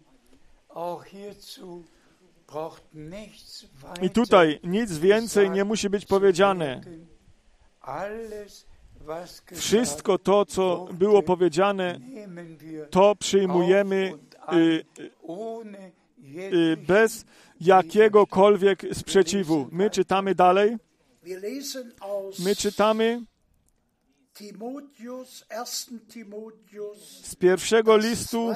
[4.02, 6.80] I tutaj nic więcej nie musi być powiedziane.
[9.54, 12.00] Wszystko to, co było powiedziane,
[12.90, 14.12] to przyjmujemy
[14.52, 14.84] y,
[16.52, 17.24] y, bez
[17.60, 19.68] jakiegokolwiek sprzeciwu.
[19.72, 20.76] My czytamy dalej.
[22.44, 23.22] My czytamy
[24.34, 26.00] Timotheus, 1.
[26.08, 28.52] Timotheus, z pierwszego listu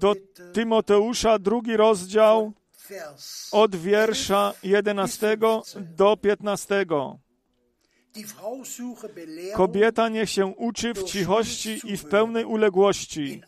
[0.00, 0.14] do
[0.52, 2.52] Tymoteusza, drugi rozdział,
[3.52, 5.36] od wiersza 11
[5.96, 6.86] do 15.
[8.14, 13.42] Die Frau suche Belehrung Kobieta niech się uczy w cichości i w pełnej uległości.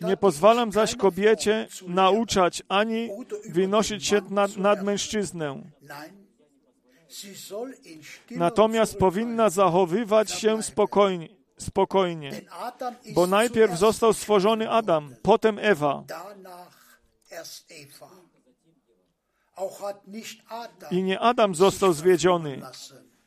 [0.00, 3.10] Nie pozwalam zaś kobiecie nauczać ani
[3.48, 5.62] wynosić się nad, nad mężczyznę.
[8.30, 11.28] Natomiast powinna zachowywać się spokojnie,
[11.62, 12.40] spokojnie.
[13.14, 16.04] Bo najpierw został stworzony Adam, potem Ewa.
[20.90, 22.62] I nie Adam został zwiedziony,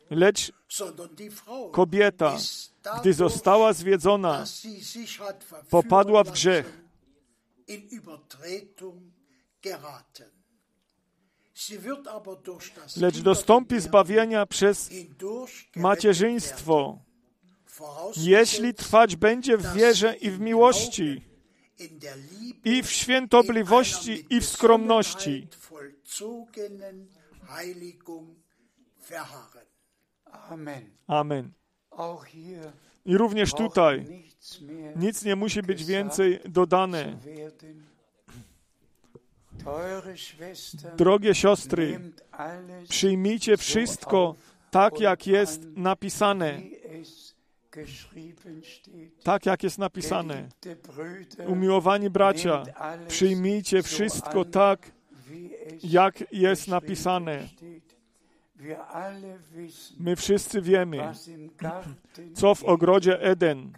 [0.09, 0.51] lecz
[1.71, 2.38] kobieta,
[3.01, 4.45] gdy została zwiedzona,
[5.69, 6.81] popadła w grzech.
[12.97, 14.89] lecz dostąpi zbawienia przez
[15.75, 16.99] macierzyństwo,
[18.17, 21.21] jeśli trwać będzie w wierze i w miłości,
[22.63, 25.47] i w świętobliwości, i w skromności.
[31.07, 31.51] Amen.
[33.05, 34.23] I również tutaj
[34.95, 37.17] nic nie musi być więcej dodane.
[40.97, 42.11] Drogie siostry,
[42.89, 44.36] przyjmijcie wszystko
[44.71, 46.61] tak, jak jest napisane.
[49.23, 50.47] Tak, jak jest napisane.
[51.47, 52.63] Umiłowani bracia,
[53.07, 54.91] przyjmijcie wszystko tak,
[55.84, 57.47] jak jest napisane.
[59.99, 61.13] My wszyscy wiemy,
[62.34, 63.71] co w ogrodzie Eden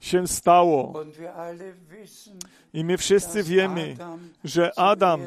[0.00, 1.04] się stało.
[2.72, 3.96] I my wszyscy wiemy,
[4.44, 5.20] że Adam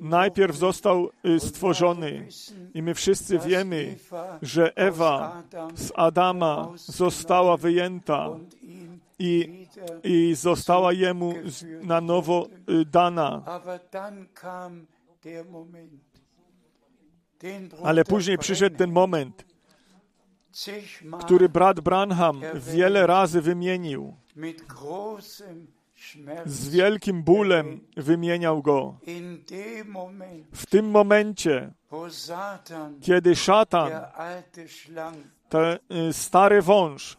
[0.00, 2.28] najpierw został y, stworzony.
[2.74, 3.96] I my wszyscy wiemy,
[4.42, 5.42] że Ewa
[5.74, 8.28] z Adama została wyjęta
[9.18, 9.66] i,
[10.04, 11.34] i została jemu
[11.82, 13.60] na nowo y, dana.
[17.82, 19.44] Ale później przyszedł ten moment,
[21.20, 24.16] który brat Branham wiele razy wymienił.
[26.46, 28.98] Z wielkim bólem wymieniał go.
[30.52, 31.72] W tym momencie,
[33.00, 33.92] kiedy szatan,
[35.48, 35.78] ten
[36.08, 37.18] y, stary wąż,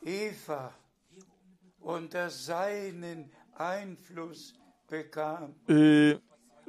[5.69, 6.19] y,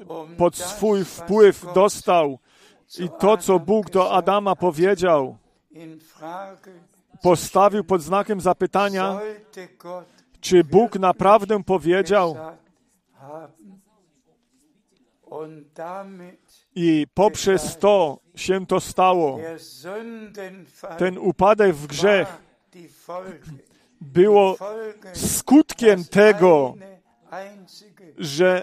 [0.09, 2.39] um pod swój wpływ dostał
[2.99, 5.37] i to, co Bóg do Adama powiedział,
[7.23, 9.21] postawił pod znakiem zapytania,
[10.47, 12.37] czy Bóg naprawdę powiedział
[16.75, 19.39] i poprzez to się to stało.
[20.99, 22.43] Ten upadek w grzech
[24.01, 24.57] było
[25.13, 26.75] skutkiem tego,
[28.19, 28.63] że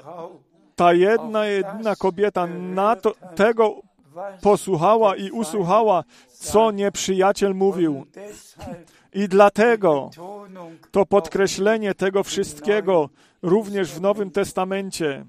[0.76, 3.82] ta jedna, jedna kobieta na to, tego
[4.42, 8.06] posłuchała i usłuchała, co nieprzyjaciel mówił.
[9.14, 10.10] I dlatego
[10.92, 13.10] to podkreślenie tego wszystkiego
[13.42, 15.26] również w Nowym Testamencie,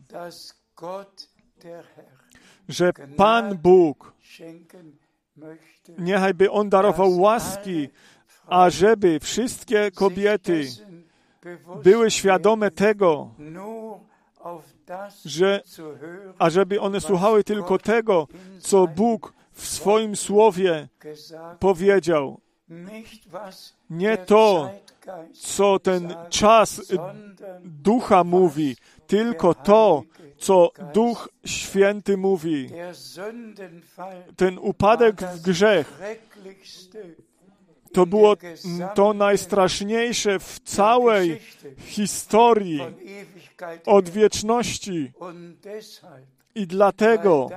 [2.68, 4.12] że Pan Bóg,
[5.99, 7.89] niechajby On darował łaski,
[8.47, 10.66] ażeby wszystkie kobiety
[11.82, 13.30] były świadome tego,
[15.24, 15.62] że
[16.39, 18.28] ażeby one słuchały tylko tego,
[18.61, 20.89] co Bóg w swoim słowie
[21.59, 22.43] powiedział.
[23.90, 24.70] Nie der to,
[25.34, 26.82] co ten czas
[27.64, 30.02] ducha mówi, tylko to,
[30.38, 32.70] co Duch Święty mówi.
[34.36, 36.00] Ten upadek w grzech
[37.92, 38.36] to było
[38.94, 41.40] to najstraszniejsze w całej
[41.78, 42.80] historii
[43.86, 45.12] od wieczności.
[46.54, 47.50] I dlatego,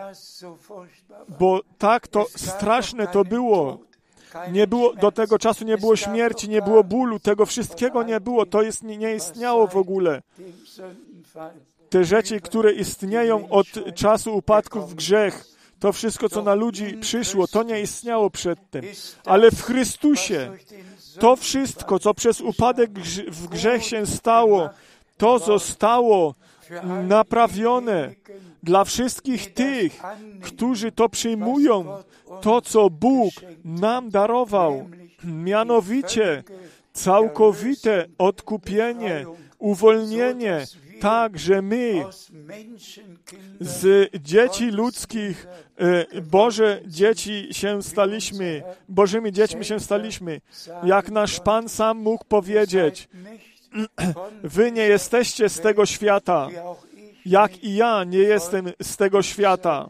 [1.39, 3.86] bo tak to straszne to było.
[4.51, 8.45] Nie było, do tego czasu nie było śmierci, nie było bólu, tego wszystkiego nie było,
[8.45, 10.21] to jest, nie, istniało w ogóle.
[11.89, 15.45] Te rzeczy, które istnieją od czasu upadku w grzech,
[15.79, 18.85] to wszystko, co na ludzi przyszło, to nie istniało przedtem.
[19.25, 20.51] Ale w Chrystusie
[21.19, 24.69] to wszystko, co przez upadek w grzech się stało,
[25.17, 26.35] to zostało
[27.07, 28.15] naprawione
[28.67, 30.01] dla wszystkich tych,
[30.41, 31.85] którzy to przyjmują,
[32.41, 33.33] to co Bóg
[33.65, 34.89] nam darował,
[35.23, 36.43] mianowicie
[36.93, 39.25] całkowite odkupienie,
[39.59, 40.65] uwolnienie,
[40.99, 42.03] tak, że my
[43.59, 45.47] z dzieci ludzkich
[45.77, 50.41] e, Boże dzieci się staliśmy, Bożymi dziećmi się staliśmy.
[50.83, 53.09] Jak nasz Pan sam mógł powiedzieć,
[54.55, 56.47] wy nie jesteście z tego świata,
[57.27, 59.89] jak i ja nie jestem z tego świata.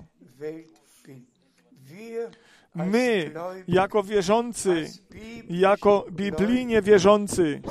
[2.75, 3.31] My,
[3.67, 4.85] jako wierzący,
[5.49, 7.61] jako biblijnie wierzący,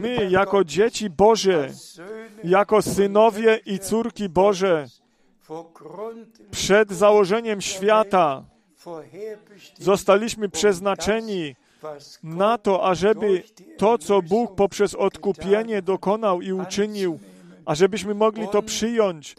[0.00, 1.70] my, jako dzieci Boże,
[2.44, 4.86] jako synowie i córki Boże,
[6.50, 8.44] przed założeniem świata
[9.78, 11.56] zostaliśmy przeznaczeni
[12.22, 13.42] na to, ażeby
[13.76, 17.18] to, co Bóg poprzez odkupienie dokonał i uczynił,
[17.70, 19.36] ażebyśmy mogli to przyjąć.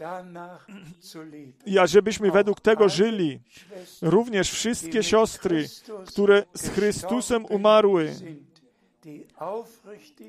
[1.66, 3.40] i ażebyśmy według tego żyli.
[4.02, 5.68] Również wszystkie siostry,
[6.06, 8.14] które z Chrystusem umarły,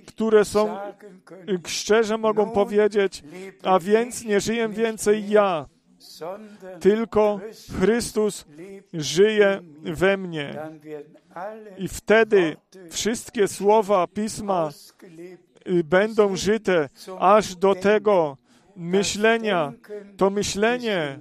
[0.06, 0.78] które są
[1.26, 3.24] können, szczerze mogą powiedzieć,
[3.64, 5.66] a więc nie żyję więcej ja,
[6.80, 7.40] tylko
[7.80, 8.46] Chrystus
[8.94, 10.56] żyje we mnie.
[11.78, 12.58] I wtedy
[12.90, 14.70] wszystkie słowa Pisma
[15.04, 15.53] y,
[15.84, 16.90] będą żyte
[17.20, 18.38] aż do tego
[18.76, 19.74] myślenia.
[20.18, 21.20] To myślenie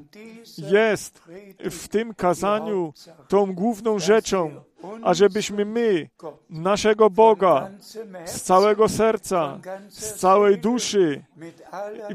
[0.59, 1.23] jest
[1.71, 2.93] w tym kazaniu
[3.29, 4.51] tą główną rzeczą,
[5.03, 6.09] ażebyśmy my,
[6.51, 7.71] naszego Boga,
[8.25, 11.25] z całego serca, z całej duszy,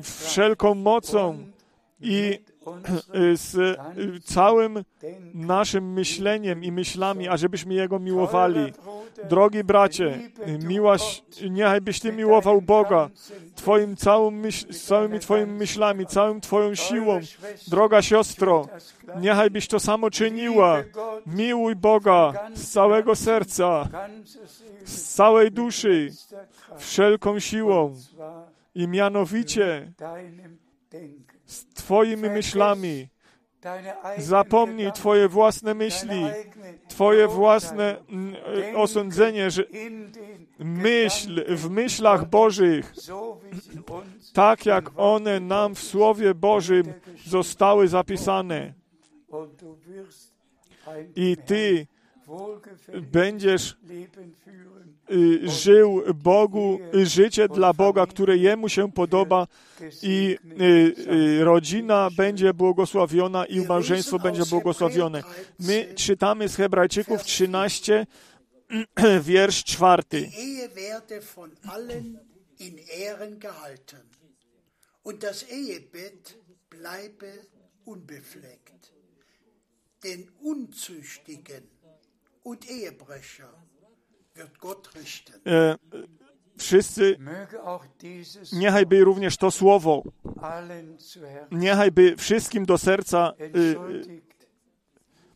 [0.01, 1.47] wszelką mocą
[1.99, 2.39] i
[3.34, 4.84] z y, całym
[5.34, 8.74] naszym myśleniem i myślami, ażebyśmy Jego miłowali.
[9.30, 10.20] Drogi bracie,
[10.68, 13.09] miłaś, niechaj byś Ty miłował Boga
[13.55, 17.20] Twoim całym myśl, z całymi Twoimi myślami, całą Twoją siłą.
[17.68, 18.68] Droga siostro,
[19.20, 20.84] niechaj byś to samo czyniła.
[21.26, 23.89] Miłuj Boga z całego serca,
[24.86, 26.09] z całej duszy,
[26.78, 27.95] wszelką siłą
[28.76, 29.91] i mianowicie.
[31.47, 33.07] Z Twoimi myślami.
[34.17, 36.25] Zapomnij Twoje własne myśli,
[36.87, 38.03] Twoje własne
[38.75, 39.63] osądzenie, że
[40.59, 42.93] myśl w myślach Bożych,
[44.33, 46.93] tak jak one nam w Słowie Bożym
[47.25, 48.73] zostały zapisane.
[51.15, 51.87] I Ty
[53.11, 53.78] będziesz
[55.11, 59.47] y, żył Bogu, życie dla Boga, które Jemu się podoba
[60.01, 65.23] i y, y, rodzina będzie błogosławiona i małżeństwo będzie błogosławione.
[65.59, 68.05] My czytamy z Hebrajczyków 13,
[69.21, 70.30] wiersz czwarty.
[75.03, 76.38] Und das Ehebett
[76.69, 77.32] bleibe
[77.86, 78.91] unbefleckt.
[80.03, 81.63] Den Unzüchtigen
[86.57, 90.03] wszyscy, möge auch dieses niechaj by również to słowo,
[90.41, 93.33] allen zu Herzen niechaj by wszystkim do serca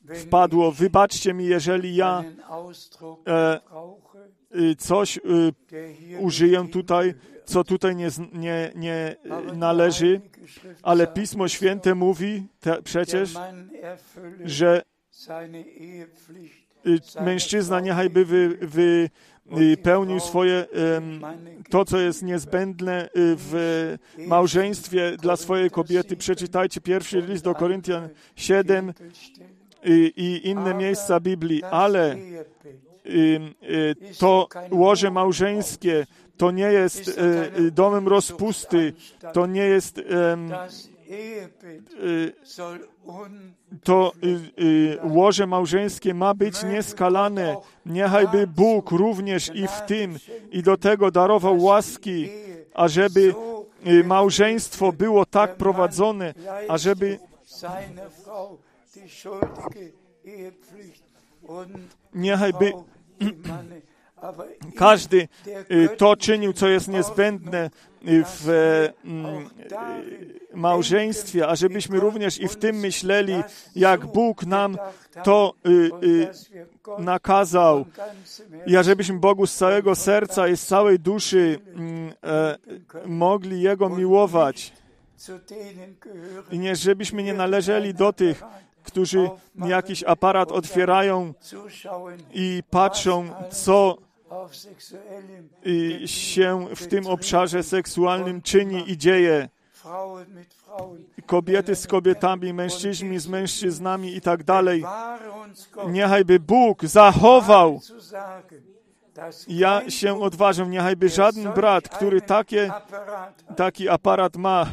[0.03, 0.71] wenn wpadło.
[0.71, 2.23] Wybaczcie mi, jeżeli ja
[3.27, 3.59] e,
[4.55, 5.21] y, coś y,
[6.19, 7.13] użyję tutaj,
[7.45, 9.15] co tutaj nie, nie, nie
[9.53, 10.21] należy,
[10.83, 13.33] ale Pismo Święte mówi te, przecież,
[14.45, 14.81] że
[16.85, 19.09] y, mężczyzna Frau niechaj by wy, wy,
[19.61, 20.65] y, pełnił swoje
[21.69, 26.17] to, co jest niezbędne y, w małżeństwie dla swojej kobiety.
[26.17, 29.51] Przeczytajcie pierwszy list do Koryntian 7 Bibelstellen.
[30.15, 32.17] i, inne miejsca Biblii, ale
[34.19, 36.05] to łoże małżeńskie
[36.37, 38.93] to nie jest y, domem rozpusty,
[39.33, 40.01] to nie jest
[41.11, 42.33] y,
[43.83, 47.57] to y, y, łoże małżeńskie ma być nieskalane.
[47.85, 50.17] Niechaj by Bóg również i w tym
[50.51, 52.29] i do tego darował łaski,
[52.73, 53.33] ażeby
[54.03, 56.33] małżeństwo było tak prowadzone,
[56.67, 58.09] ażeby seine
[64.75, 65.27] Każdy
[65.71, 68.47] y, to czynił, co jest niezbędne y, w
[69.05, 73.43] mm, y, małżeństwie, ażebyśmy również i w tym myśleli,
[73.75, 74.77] jak Bóg nam
[75.23, 75.53] to
[76.99, 77.85] nakazał.
[78.65, 82.57] I ażebyśmy Bogu z całego serca i z całej duszy mm, e,
[83.05, 84.73] mogli Jego miłować.
[86.51, 88.43] I nie, żebyśmy nie należeli do tych,
[88.83, 91.33] którzy jakiś aparat otwierają
[92.33, 93.97] i patrzą, co
[95.67, 99.49] y, się w tym obszarze seksualnym czyni i dzieje.
[101.25, 104.83] Kobiety z kobietami, mężczyźni z mężczyznami i tak dalej.
[105.87, 107.81] Niechaj by Bóg zachował.
[109.47, 112.71] Ja się odważę, niechaj by żaden brat, który takie,
[113.55, 114.67] taki aparat ma,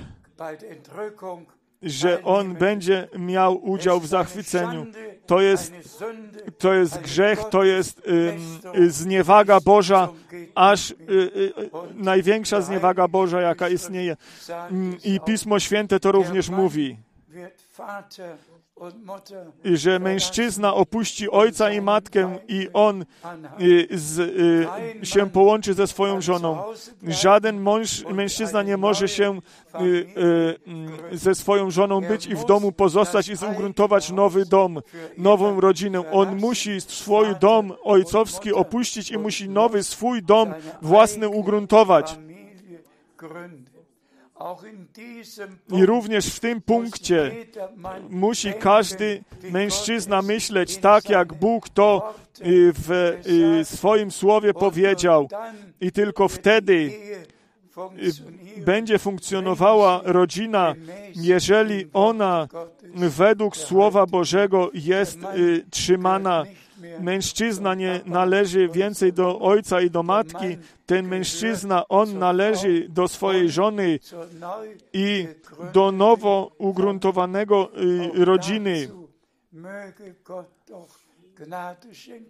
[1.83, 4.87] że on będzie miał udział w zachwyceniu.
[5.27, 5.73] To jest,
[6.59, 8.03] to jest grzech, to jest
[8.75, 10.09] ym, zniewaga Boża,
[10.55, 11.53] aż y, y,
[11.95, 14.17] największa zniewaga Boża, jaka istnieje.
[15.05, 16.97] I Pismo Święte to również mówi,
[19.65, 23.05] że mężczyzna opuści ojca i matkę i on
[23.61, 24.19] y, z,
[25.03, 26.63] y, się połączy ze swoją żoną.
[27.03, 29.41] Żaden mąż, mężczyzna nie może się
[29.81, 30.57] y,
[31.13, 34.81] ze swoją żoną być i w domu pozostać i ugruntować nowy dom,
[35.19, 36.13] nową rodzinę.
[36.13, 42.19] On musi swój dom ojcowski opuścić i musi nowy swój dom własny ugruntować.
[45.73, 47.33] I również w tym punkcie
[48.11, 52.91] musi każdy mężczyzna myśleć tak, jak Bóg to y, w
[53.61, 55.29] y, swoim słowie powiedział.
[55.81, 56.91] I tylko wtedy
[58.59, 60.75] y, będzie funkcjonowała rodzina,
[61.15, 62.49] jeżeli ona
[62.95, 65.19] według Słowa Bożego jest
[65.71, 66.45] trzymana.
[67.01, 70.57] Mężczyzna nie należy więcej do ojca i do matki.
[70.87, 73.99] Ten mężczyzna, on należy do swojej żony
[74.93, 75.29] i
[75.73, 77.71] do nowo ugruntowanego
[78.19, 78.89] y, rodziny.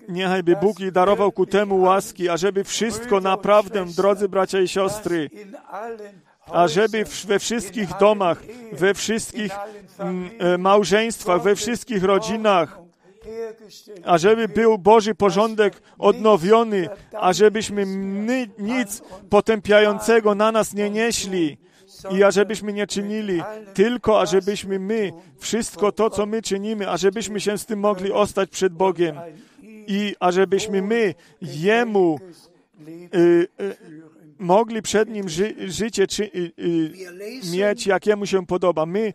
[0.09, 5.31] Niechaj by Bóg jej darował ku temu łaski, ażeby wszystko naprawdę, drodzy bracia i siostry,
[6.47, 8.43] ażeby we wszystkich domach,
[8.73, 9.53] we wszystkich
[9.99, 12.79] mm, e, małżeństwach, we wszystkich rodzinach,
[14.05, 21.59] ażeby był Boży porządek odnowiony, ażebyśmy my nic potępiającego na nas nie nieśli
[22.11, 23.43] i ażebyśmy nie czynili,
[23.75, 28.73] tylko ażebyśmy my wszystko to, co my czynimy, ażebyśmy się z tym mogli ostać przed
[28.73, 29.17] Bogiem
[29.87, 32.19] i ażebyśmy my Jemu
[33.15, 33.77] y, y,
[34.39, 36.93] mogli przed Nim ży, życie czy, y, y,
[37.53, 38.87] mieć, jakiemu się podoba.
[38.87, 39.13] My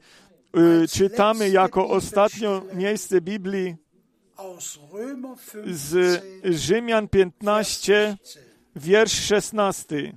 [0.84, 3.76] y, czytamy jako ostatnio miejsce Biblii
[5.66, 8.40] z 15, Rzymian 15, 16.
[8.76, 10.14] wiersz 16.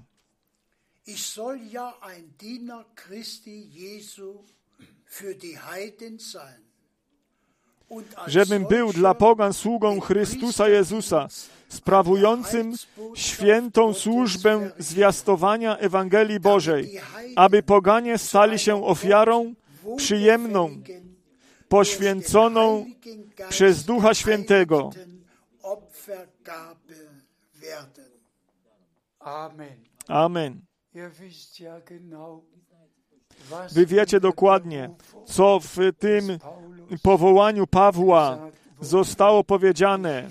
[1.06, 4.44] Ich soll ja ein Diener Christi Jesu
[5.04, 6.66] für die Heiden sein.
[7.88, 11.28] Und als Żebym był dla pogan sługą Chrystusa Jezusa,
[11.68, 12.74] sprawującym
[13.14, 17.00] świętą służbę zwiastowania Ewangelii Bożej,
[17.36, 19.54] aby poganie stali się ofiarą
[19.96, 20.70] przyjemną,
[21.68, 22.86] poświęconą
[23.48, 24.90] przez Ducha Świętego.
[30.08, 30.60] Amen.
[33.50, 34.90] Was Wy wiecie dokładnie,
[35.24, 36.38] co w tym
[37.02, 38.50] powołaniu Pawła
[38.80, 40.28] zostało powiedziane.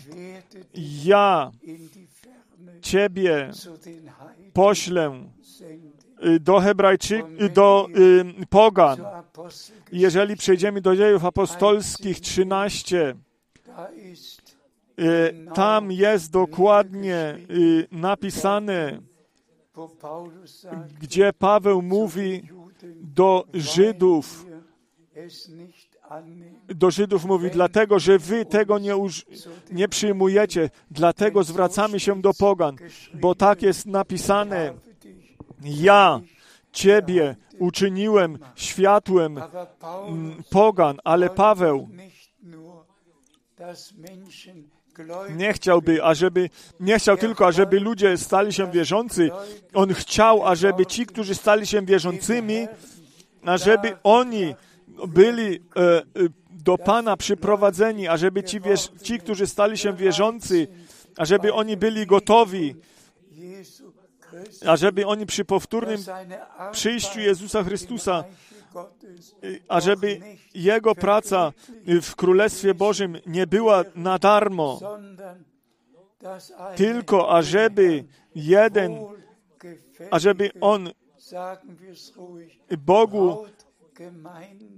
[1.03, 1.51] Ja
[2.81, 3.51] Ciebie
[4.53, 5.29] poślę
[6.39, 7.87] do Hebrajczyków, do
[8.41, 8.97] y, Pogan.
[9.91, 13.15] Jeżeli przejdziemy do dziejów apostolskich 13,
[13.65, 14.57] da ist
[14.99, 19.01] y, tam jest dokładnie y, napisane,
[21.01, 22.49] gdzie Paweł mówi
[23.01, 24.45] do Żydów,
[26.67, 29.25] do Żydów mówi, dlatego, że wy tego nie, uż,
[29.71, 32.75] nie przyjmujecie, dlatego zwracamy się do pogan,
[33.13, 34.73] bo tak jest napisane.
[35.65, 36.21] Ja
[36.71, 39.41] ciebie uczyniłem światłem
[40.49, 41.89] pogan, ale Paweł
[45.35, 46.49] nie chciałby, ażeby,
[46.79, 49.29] nie chciał tylko, ażeby ludzie stali się wierzący.
[49.73, 52.67] On chciał, ażeby ci, którzy stali się wierzącymi,
[53.45, 54.55] ażeby oni
[55.07, 56.03] byli e, e,
[56.49, 58.59] do Pana przyprowadzeni, ażeby ci,
[59.03, 60.67] ci, którzy stali się wierzący,
[61.17, 62.75] ażeby oni byli gotowi,
[64.67, 65.99] ażeby oni przy powtórnym
[66.71, 68.23] przyjściu Jezusa Chrystusa,
[69.67, 70.19] ażeby
[70.53, 71.53] Jego praca
[72.01, 74.79] w Królestwie Bożym nie była na darmo,
[76.75, 78.03] tylko ażeby
[78.35, 78.97] jeden,
[80.11, 80.89] ażeby On
[82.77, 83.45] Bogu,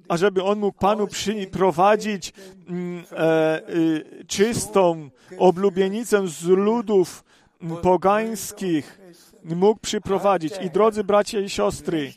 [0.08, 2.34] ażeby On mógł Panu przyprowadzić
[2.68, 7.24] mm, e, y, czystą oblubienicę z ludów
[7.82, 9.00] pogańskich,
[9.56, 10.54] mógł przyprowadzić.
[10.62, 12.14] I drodzy bracia i siostry,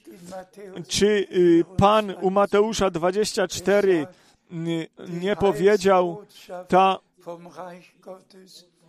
[0.88, 4.06] czy y, Pan u Mateusza 24
[4.52, 6.22] y, nie powiedział,
[6.68, 6.98] ta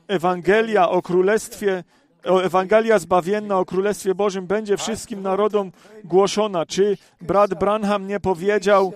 [0.07, 1.83] Ewangelia o Królestwie,
[2.23, 5.71] Ewangelia zbawienna o Królestwie Bożym będzie wszystkim narodom
[6.03, 6.65] głoszona.
[6.65, 8.93] Czy brat Branham nie powiedział,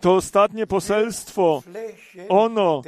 [0.00, 1.62] to ostatnie poselstwo,
[2.28, 2.82] ono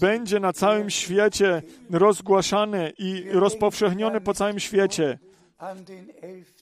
[0.00, 5.18] będzie na całym świecie rozgłaszane i rozpowszechnione po całym świecie.
[5.58, 6.52] an den 11.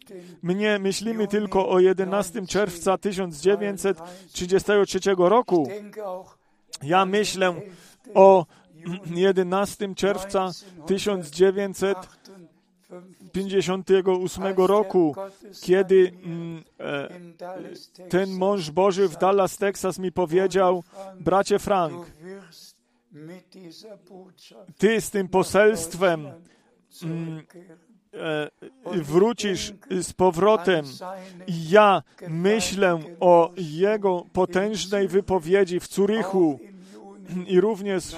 [0.42, 5.68] Mnie myślimy tylko o 11 czerwca 1933 roku.
[6.82, 7.54] Ja myślę
[8.14, 8.46] o
[9.14, 10.50] 11 czerwca
[13.32, 15.14] 1958 roku,
[15.62, 17.08] kiedy mm, e,
[18.08, 20.84] ten mąż Boży w Dallas, Texas mi powiedział,
[21.20, 22.06] bracie Frank,
[24.78, 26.28] ty z tym poselstwem
[26.90, 27.78] zurückkehren.
[28.12, 28.50] e,
[29.02, 30.84] wrócisz z powrotem.
[31.46, 36.69] I ja myślę o jego potężnej wypowiedzi w Juni
[37.46, 38.16] i również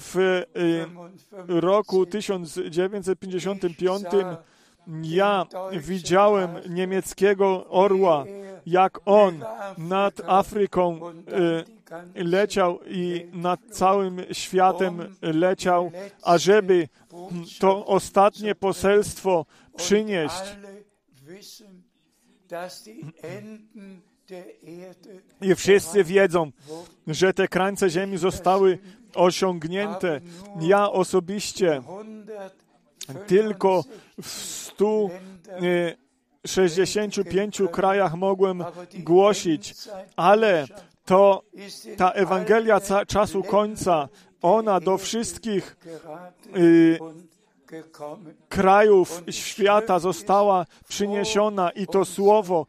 [0.00, 1.02] w e, 1955
[1.48, 4.04] roku 1955
[5.02, 8.24] ja widziałem niemieckiego orła,
[8.66, 9.44] jak on
[9.78, 15.92] nad Afryką e, leciał i nad całym światem leciał,
[16.22, 16.88] ażeby
[17.58, 19.46] to ostatnie poselstwo
[19.76, 20.56] przynieść.
[25.40, 26.50] I wszyscy wiedzą,
[27.06, 28.78] że te krańce ziemi zostały
[29.14, 30.20] osiągnięte.
[30.60, 33.84] Ja osobiście 165 tylko
[34.22, 34.28] w
[36.42, 38.64] 165 krajach mogłem
[38.94, 39.74] głosić,
[40.16, 40.66] ale
[41.04, 41.42] to
[41.96, 44.08] ta Ewangelia ca- czasu końca,
[44.42, 45.76] ona do wszystkich
[46.56, 46.98] y,
[48.48, 52.66] krajów świata została przyniesiona i to słowo,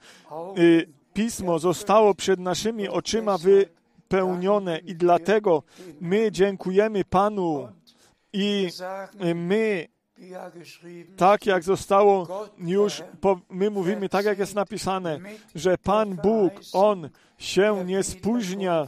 [0.58, 5.64] y, pismo zostało przed naszymi oczyma wypełnione i dlatego
[6.02, 7.68] my dziękujemy Panu
[8.34, 8.70] i
[9.26, 9.88] y, my
[11.18, 13.04] tak jak zostało już,
[13.50, 15.20] my mówimy tak jak jest napisane,
[15.56, 18.88] że Pan Bóg, On się nie spóźnia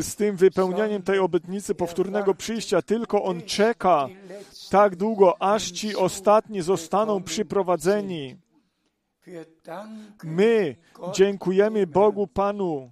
[0.00, 4.08] z tym wypełnieniem tej obietnicy powtórnego przyjścia, tylko On czeka
[4.70, 8.36] tak długo, aż ci ostatni zostaną przyprowadzeni.
[10.24, 10.76] My
[11.12, 12.88] dziękujemy Bogu Panu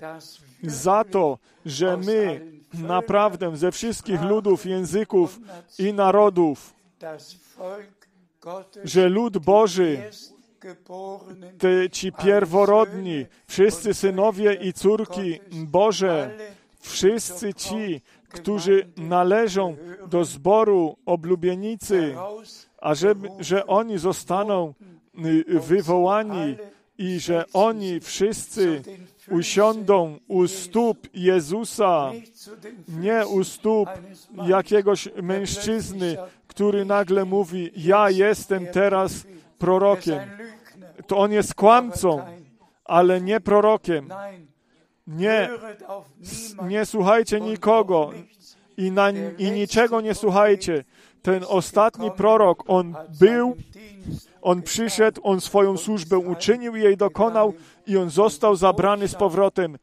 [0.63, 5.41] za to, że my naprawdę ze wszystkich ludów, języków
[5.79, 6.75] i narodów,
[8.85, 10.11] że lud Boży
[11.59, 16.39] te ci pierworodni, wszyscy synowie i córki Boże,
[16.81, 19.77] wszyscy ci, którzy należą
[20.07, 22.15] do zboru oblubienicy,
[22.79, 24.75] a że, że oni zostaną
[25.49, 26.57] wywołani
[26.99, 28.83] i że oni wszyscy
[29.31, 32.11] usiądą u stóp Jezusa,
[32.89, 33.89] nie u stóp
[34.47, 39.27] jakiegoś mężczyzny, który nagle mówi: Ja jestem teraz
[39.59, 40.21] prorokiem.
[41.07, 42.23] To on jest kłamcą,
[42.85, 44.09] ale nie prorokiem.
[45.07, 45.49] Nie,
[46.69, 48.13] nie słuchajcie nikogo
[48.77, 50.85] i, na, i niczego nie słuchajcie.
[51.23, 53.57] Ten ostatni prorok, on był,
[54.43, 57.55] on przyszedł, on swoją służbę uczynił jej dokonał
[57.87, 59.79] i on został zabrany z powrotem.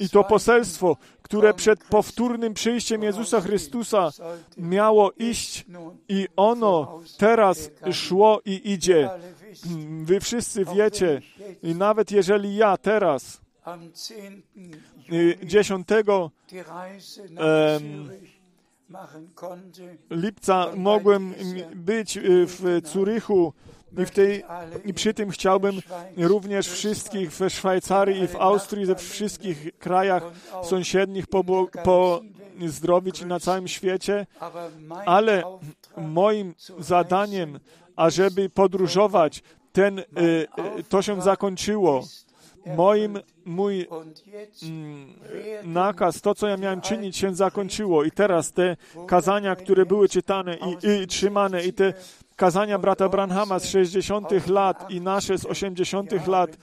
[0.00, 4.10] I to poselstwo, które przed powtórnym przyjściem Jezusa Chrystusa
[4.56, 5.64] miało iść
[6.08, 9.10] i ono teraz szło i idzie.
[10.02, 11.22] Wy wszyscy wiecie,
[11.62, 13.40] i nawet jeżeli ja teraz
[15.12, 15.86] y, 10
[20.10, 21.34] lipca mogłem
[21.74, 23.52] być y, w Zurychu
[23.98, 24.44] i, w tej,
[24.84, 25.80] I przy tym chciałbym
[26.16, 30.22] również wszystkich w Szwajcarii i w Austrii, ze wszystkich krajach
[30.62, 31.24] sąsiednich
[31.84, 34.26] pozdrowić na całym świecie,
[35.06, 35.42] ale
[35.96, 37.60] moim zadaniem,
[37.96, 39.42] ażeby podróżować,
[39.72, 40.02] ten, y,
[40.78, 42.04] y, to się zakończyło.
[42.66, 43.86] Moim, mój
[44.62, 45.14] mm,
[45.64, 48.04] nakaz, to co ja miałem czynić, się zakończyło.
[48.04, 51.92] I teraz te kazania, które były czytane i, i trzymane, i te
[52.36, 56.56] kazania brata Branhama z 60 lat i nasze z 80 lat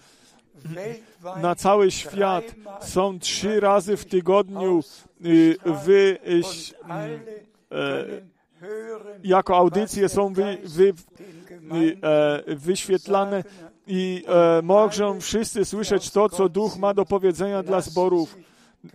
[1.41, 2.43] na cały świat
[2.81, 4.83] są trzy razy w tygodniu
[5.25, 6.17] y, wy,
[7.71, 8.05] e,
[9.23, 10.93] jako audycje są wy, wy,
[12.03, 13.43] e, wyświetlane
[13.87, 18.37] i e, mogą wszyscy słyszeć to, co Duch ma do powiedzenia dla zborów,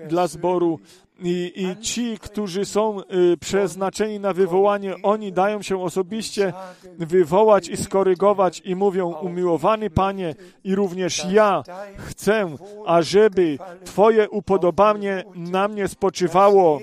[0.09, 0.79] dla zboru.
[1.21, 6.53] I, I ci, którzy są y, przeznaczeni na wywołanie, oni dają się osobiście
[6.99, 10.35] wywołać i skorygować i mówią, umiłowany Panie,
[10.65, 11.63] i również ja
[11.97, 12.57] chcę,
[12.87, 16.81] ażeby Twoje upodobanie na mnie spoczywało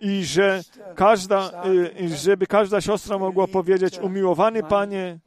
[0.00, 0.62] i że
[0.94, 1.64] każda,
[2.00, 5.18] y, żeby każda siostra mogła powiedzieć, umiłowany Panie,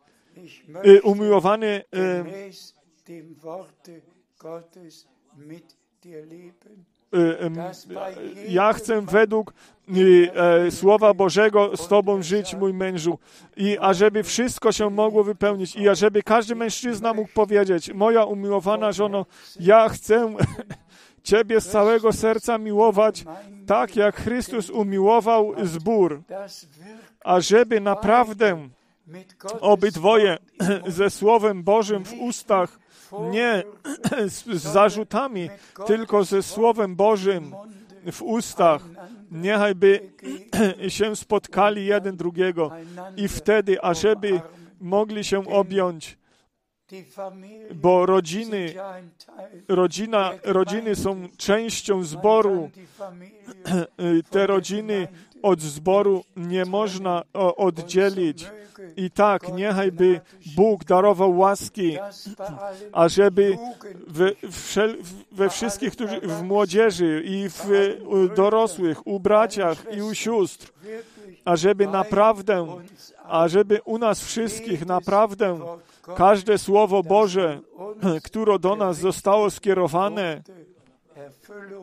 [1.03, 2.23] umiłowany y,
[8.47, 9.53] ja chcę według
[10.35, 13.19] e, Słowa Bożego z Tobą żyć, mój mężu.
[13.57, 19.25] I ażeby wszystko się mogło wypełnić i ażeby każdy mężczyzna mógł powiedzieć, moja umiłowana żono,
[19.59, 20.35] ja chcę
[21.23, 23.25] Ciebie z całego serca miłować,
[23.67, 26.21] tak jak Chrystus umiłował zbór,
[27.23, 28.69] ażeby naprawdę
[29.61, 30.37] obydwoje
[30.87, 32.79] ze Słowem Bożym w ustach
[33.31, 33.63] nie
[34.27, 35.49] z zarzutami,
[35.85, 37.55] tylko ze Słowem Bożym
[38.11, 38.81] w ustach.
[39.31, 40.11] Niechaj by
[40.87, 42.71] się spotkali jeden drugiego
[43.17, 44.41] i wtedy, ażeby
[44.81, 46.17] mogli się objąć,
[47.75, 48.73] bo rodziny,
[49.67, 52.69] rodzina, rodziny są częścią zboru.
[54.31, 55.07] Te rodziny
[55.41, 58.47] od zboru nie można oddzielić.
[58.97, 60.21] I tak, niechaj by
[60.55, 61.97] Bóg darował łaski,
[62.91, 63.57] ażeby
[64.07, 64.31] we,
[65.31, 67.67] we wszystkich, którzy, w młodzieży i w
[68.35, 70.71] dorosłych, u braciach i u sióstr,
[71.45, 72.79] ażeby naprawdę,
[73.29, 75.59] ażeby u nas wszystkich naprawdę
[76.15, 77.61] każde Słowo Boże,
[78.27, 80.43] które do nas zostało skierowane,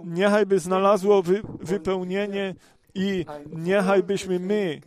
[0.05, 2.55] niechaj by znalazło wy, wypełnienie
[2.95, 4.81] i niechaj byśmy my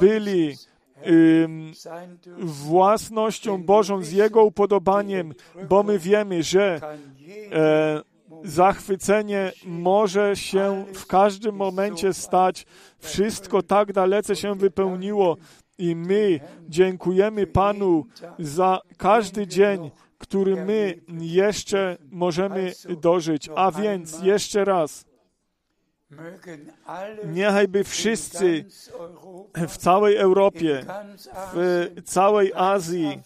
[0.00, 0.56] byli
[2.38, 5.34] własnością Bożą z Jego upodobaniem,
[5.68, 6.80] bo my wiemy, że
[7.52, 8.11] e,
[8.44, 12.66] zachwycenie może się w każdym momencie stać.
[12.98, 15.36] Wszystko tak dalece się wypełniło
[15.78, 18.06] i my dziękujemy Panu
[18.38, 23.50] za każdy dzień, który my jeszcze możemy dożyć.
[23.56, 25.04] A więc jeszcze raz
[27.24, 28.64] Niechaj by wszyscy
[29.54, 30.84] w całej Europie,
[31.54, 33.20] w całej Azji,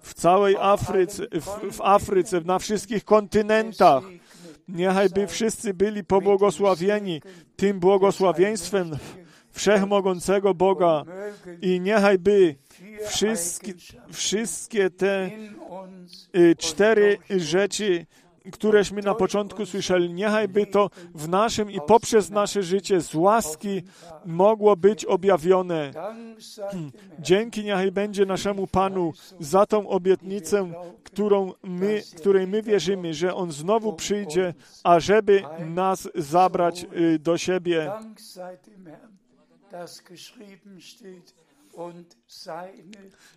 [0.00, 4.02] w całej Afryce, w, w Afryce, na wszystkich kontynentach,
[4.68, 7.22] niechaj by wszyscy byli pobłogosławieni
[7.56, 8.90] tym błogosławieństwem
[9.50, 11.04] wszechmogącego Boga
[11.62, 12.54] i niechaj by
[13.06, 13.72] wszystkie,
[14.12, 15.30] wszystkie te
[16.36, 18.06] y, cztery rzeczy
[18.52, 23.82] któreśmy na początku słyszeli, niechaj by to w naszym i poprzez nasze życie z łaski
[24.24, 25.90] mogło być objawione.
[27.18, 30.72] Dzięki niechaj będzie naszemu Panu za tą obietnicę,
[31.04, 37.92] którą my, której my wierzymy, że On znowu przyjdzie, ażeby nas zabrać y, do siebie.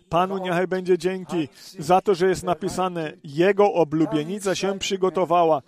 [0.08, 5.62] Panu niechaj będzie dzięki za to, że jest napisane, Jego oblubienica się przygotowała.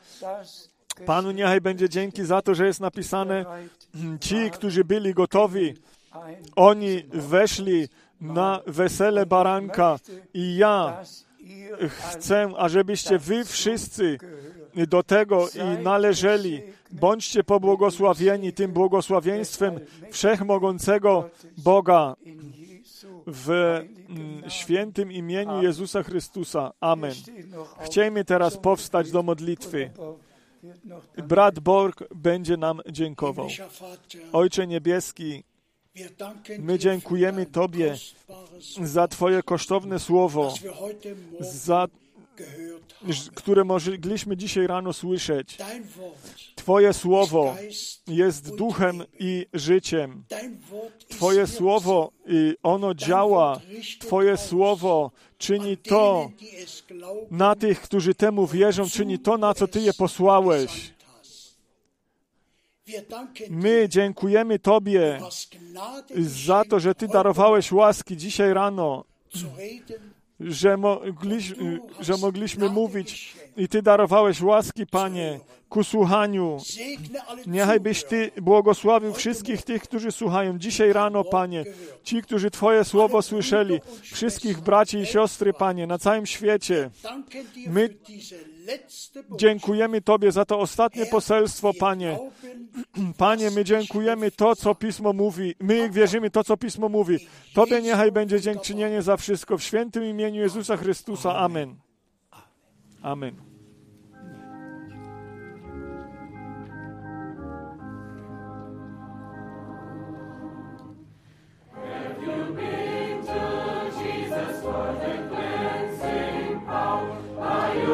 [1.06, 3.44] Panu niechaj będzie dzięki za to, że jest napisane,
[4.20, 5.74] ci, którzy byli gotowi,
[6.56, 7.88] oni weszli
[8.20, 9.98] na wesele baranka
[10.34, 11.02] i ja
[11.88, 14.18] chcę, ażebyście wy wszyscy
[14.88, 16.62] do tego i należeli.
[16.90, 22.16] Bądźcie pobłogosławieni tym błogosławieństwem wszechmogącego Boga
[23.26, 26.72] w mm, świętym imieniu Jezusa Chrystusa.
[26.80, 27.14] Amen.
[27.84, 29.90] Chciejmy teraz powstać do modlitwy.
[31.28, 33.48] Brat Borg będzie nam dziękował.
[34.32, 35.44] Ojcze Niebieski,
[36.58, 37.94] my dziękujemy Tobie
[38.82, 40.54] za Twoje kosztowne słowo,
[41.40, 41.88] za.
[43.34, 45.58] Które mogliśmy dzisiaj rano słyszeć.
[46.54, 47.56] Twoje słowo
[48.06, 50.24] jest duchem i życiem.
[51.08, 53.60] Twoje słowo, y, ono działa.
[54.00, 56.30] Twoje słowo czyni to
[57.30, 60.92] na tych, którzy temu wierzą, czyni to, na co Ty je posłałeś.
[63.50, 65.20] My dziękujemy Tobie
[66.16, 69.04] za to, że Ty darowałeś łaski dzisiaj rano,
[70.42, 75.40] że, mogliśmy, że mogliśmy mówić i Ty darowałeś łaski, Panie,
[75.72, 76.56] ku słuchaniu.
[77.46, 81.64] Niechaj byś Ty błogosławił wszystkich tych, którzy słuchają dzisiaj rano, Panie.
[82.02, 83.80] Ci, którzy Twoje słowo słyszeli.
[84.02, 86.90] Wszystkich braci i siostry, Panie, na całym świecie.
[87.66, 87.96] My.
[89.36, 92.18] Dziękujemy Tobie za to ostatnie poselstwo, Panie.
[93.24, 95.54] Panie, my dziękujemy to, co Pismo mówi.
[95.60, 97.18] My wierzymy to, co Pismo mówi.
[97.54, 99.58] Tobie niechaj będzie dziękczynienie za wszystko.
[99.58, 101.36] W świętym imieniu Jezusa Chrystusa.
[101.36, 101.74] Amen.
[103.02, 103.51] Amen.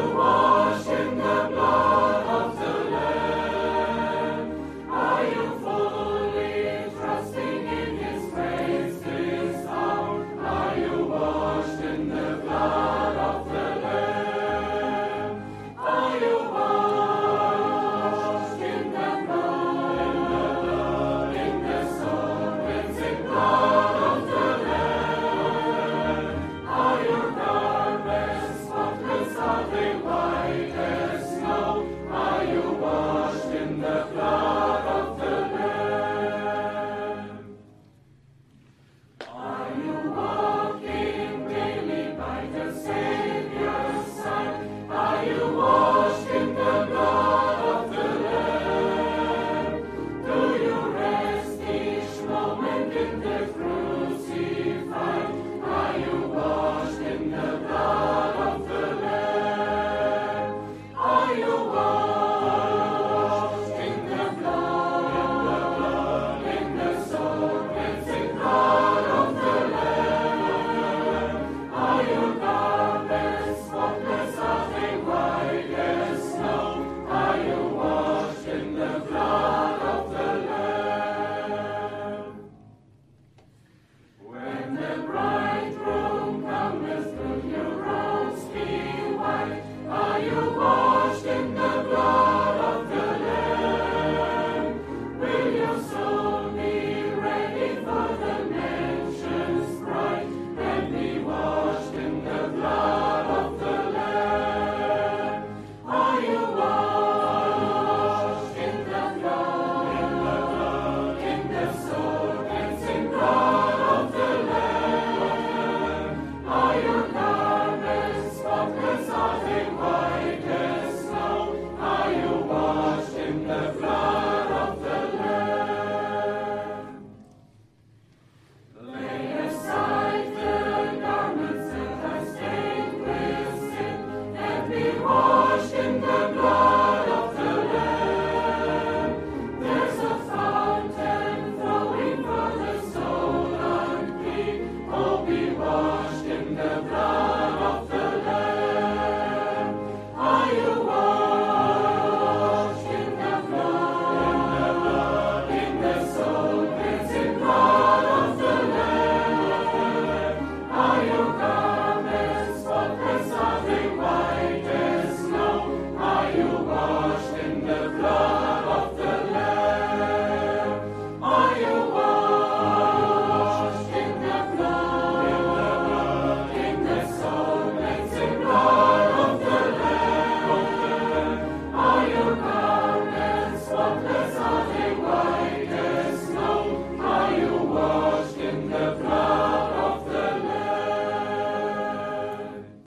[0.01, 0.48] you are.